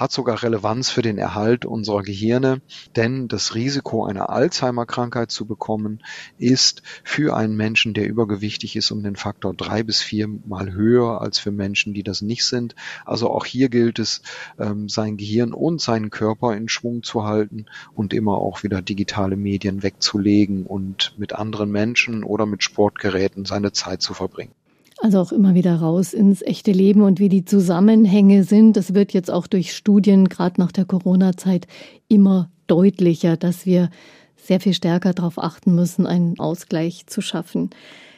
hat 0.00 0.12
sogar 0.12 0.42
Relevanz 0.42 0.88
für 0.88 1.02
den 1.02 1.18
Erhalt 1.18 1.66
unserer 1.66 2.02
Gehirne, 2.02 2.62
denn 2.96 3.28
das 3.28 3.54
Risiko 3.54 4.06
einer 4.06 4.30
Alzheimer-Krankheit 4.30 5.30
zu 5.30 5.44
bekommen 5.44 6.02
ist 6.38 6.82
für 7.04 7.36
einen 7.36 7.54
Menschen, 7.54 7.92
der 7.92 8.08
übergewichtig 8.08 8.76
ist, 8.76 8.90
um 8.92 9.02
den 9.02 9.16
Faktor 9.16 9.52
drei 9.52 9.82
bis 9.82 10.00
vier 10.00 10.26
mal 10.26 10.72
höher 10.72 11.20
als 11.20 11.38
für 11.38 11.50
Menschen, 11.50 11.92
die 11.92 12.02
das 12.02 12.22
nicht 12.22 12.44
sind. 12.44 12.74
Also 13.04 13.28
auch 13.28 13.44
hier 13.44 13.68
gilt 13.68 13.98
es, 13.98 14.22
ähm, 14.58 14.88
sein 14.88 15.18
Gehirn 15.18 15.52
und 15.52 15.82
seinen 15.82 16.08
Körper 16.08 16.56
in 16.56 16.70
Schwung 16.70 17.02
zu 17.02 17.24
halten 17.24 17.66
und 17.94 18.14
immer 18.14 18.38
auch 18.38 18.62
wieder 18.62 18.80
digitale 18.80 19.36
Medien 19.36 19.82
wegzulegen 19.82 20.64
und 20.64 21.14
mit 21.18 21.34
anderen 21.34 21.70
Menschen 21.70 22.24
oder 22.24 22.46
mit 22.46 22.62
Sportgeräten 22.62 23.44
seine 23.44 23.72
Zeit 23.72 24.00
zu 24.00 24.14
verbringen. 24.14 24.54
Also 25.02 25.18
auch 25.18 25.32
immer 25.32 25.54
wieder 25.54 25.76
raus 25.76 26.12
ins 26.12 26.42
echte 26.42 26.72
Leben 26.72 27.02
und 27.02 27.20
wie 27.20 27.30
die 27.30 27.46
Zusammenhänge 27.46 28.44
sind. 28.44 28.76
Das 28.76 28.92
wird 28.92 29.12
jetzt 29.12 29.30
auch 29.30 29.46
durch 29.46 29.74
Studien, 29.74 30.28
gerade 30.28 30.60
nach 30.60 30.72
der 30.72 30.84
Corona-Zeit, 30.84 31.66
immer 32.08 32.50
deutlicher, 32.66 33.38
dass 33.38 33.64
wir 33.64 33.88
sehr 34.36 34.60
viel 34.60 34.74
stärker 34.74 35.14
darauf 35.14 35.38
achten 35.38 35.74
müssen, 35.74 36.06
einen 36.06 36.38
Ausgleich 36.38 37.06
zu 37.06 37.22
schaffen. 37.22 37.70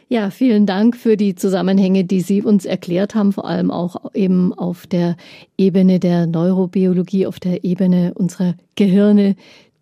Ja, 0.09 0.31
vielen 0.31 0.67
Dank 0.67 0.97
für 0.97 1.17
die 1.17 1.37
Zusammenhänge, 1.37 2.05
die 2.05 2.21
Sie 2.21 2.43
uns 2.43 2.67
erklärt 2.67 3.15
haben, 3.15 3.33
vor 3.33 3.47
allem 3.47 3.71
auch 3.71 4.13
eben 4.13 4.53
auf 4.53 4.87
der 4.87 5.17
Ebene 5.57 6.01
der 6.01 6.27
Neurobiologie, 6.27 7.27
auf 7.27 7.41
der 7.41 7.65
Ebene 7.65 8.13
unserer 8.15 8.55
Gehirne, 8.75 9.37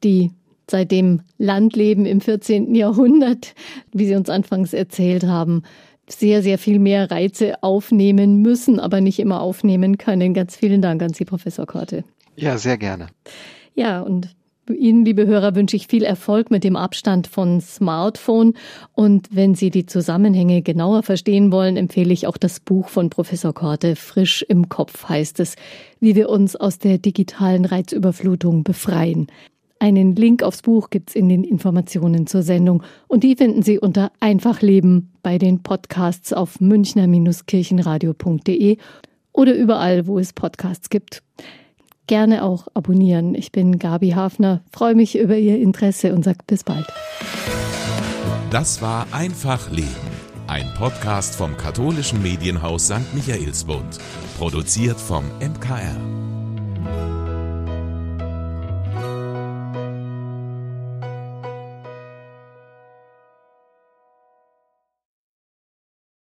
die 0.04 0.30
seit 0.70 0.92
dem 0.92 1.22
Landleben 1.38 2.06
im 2.06 2.20
14. 2.20 2.74
Jahrhundert, 2.74 3.54
wie 3.92 4.06
Sie 4.06 4.14
uns 4.14 4.30
anfangs 4.30 4.72
erzählt 4.72 5.24
haben, 5.24 5.64
sehr, 6.10 6.42
sehr 6.42 6.58
viel 6.58 6.78
mehr 6.78 7.10
Reize 7.10 7.62
aufnehmen 7.62 8.42
müssen, 8.42 8.80
aber 8.80 9.00
nicht 9.00 9.18
immer 9.18 9.40
aufnehmen 9.40 9.98
können. 9.98 10.34
Ganz 10.34 10.56
vielen 10.56 10.82
Dank 10.82 11.02
an 11.02 11.12
Sie, 11.12 11.24
Professor 11.24 11.66
Korte. 11.66 12.04
Ja, 12.36 12.58
sehr 12.58 12.78
gerne. 12.78 13.08
Ja, 13.74 14.00
und 14.00 14.34
Ihnen, 14.68 15.04
liebe 15.04 15.26
Hörer, 15.26 15.54
wünsche 15.54 15.76
ich 15.76 15.86
viel 15.88 16.04
Erfolg 16.04 16.50
mit 16.50 16.64
dem 16.64 16.76
Abstand 16.76 17.26
von 17.26 17.60
Smartphone. 17.60 18.54
Und 18.92 19.28
wenn 19.32 19.54
Sie 19.54 19.70
die 19.70 19.86
Zusammenhänge 19.86 20.62
genauer 20.62 21.02
verstehen 21.02 21.50
wollen, 21.52 21.76
empfehle 21.76 22.12
ich 22.12 22.26
auch 22.26 22.36
das 22.36 22.60
Buch 22.60 22.88
von 22.88 23.10
Professor 23.10 23.52
Korte. 23.52 23.96
Frisch 23.96 24.44
im 24.48 24.68
Kopf 24.68 25.08
heißt 25.08 25.40
es, 25.40 25.56
wie 25.98 26.14
wir 26.14 26.28
uns 26.28 26.56
aus 26.56 26.78
der 26.78 26.98
digitalen 26.98 27.64
Reizüberflutung 27.64 28.62
befreien. 28.62 29.26
Einen 29.82 30.14
Link 30.14 30.42
aufs 30.42 30.60
Buch 30.60 30.90
gibt's 30.90 31.14
in 31.14 31.30
den 31.30 31.42
Informationen 31.42 32.26
zur 32.26 32.42
Sendung 32.42 32.82
und 33.08 33.24
die 33.24 33.34
finden 33.34 33.62
Sie 33.62 33.78
unter 33.78 34.12
Einfachleben 34.20 35.10
bei 35.22 35.38
den 35.38 35.62
Podcasts 35.62 36.34
auf 36.34 36.60
münchner-kirchenradio.de 36.60 38.76
oder 39.32 39.54
überall, 39.54 40.06
wo 40.06 40.18
es 40.18 40.34
Podcasts 40.34 40.90
gibt. 40.90 41.22
Gerne 42.06 42.44
auch 42.44 42.68
abonnieren. 42.74 43.34
Ich 43.34 43.52
bin 43.52 43.78
Gabi 43.78 44.10
Hafner, 44.10 44.60
freue 44.70 44.94
mich 44.94 45.16
über 45.16 45.38
Ihr 45.38 45.58
Interesse 45.58 46.14
und 46.14 46.24
sage 46.24 46.40
bis 46.46 46.62
bald. 46.62 46.86
Das 48.50 48.82
war 48.82 49.06
Einfach 49.12 49.70
Leben, 49.70 49.88
ein 50.46 50.66
Podcast 50.76 51.36
vom 51.36 51.56
katholischen 51.56 52.22
Medienhaus 52.22 52.88
St. 52.88 53.14
Michaelsbund, 53.14 53.96
produziert 54.36 55.00
vom 55.00 55.24
MKR. 55.40 55.96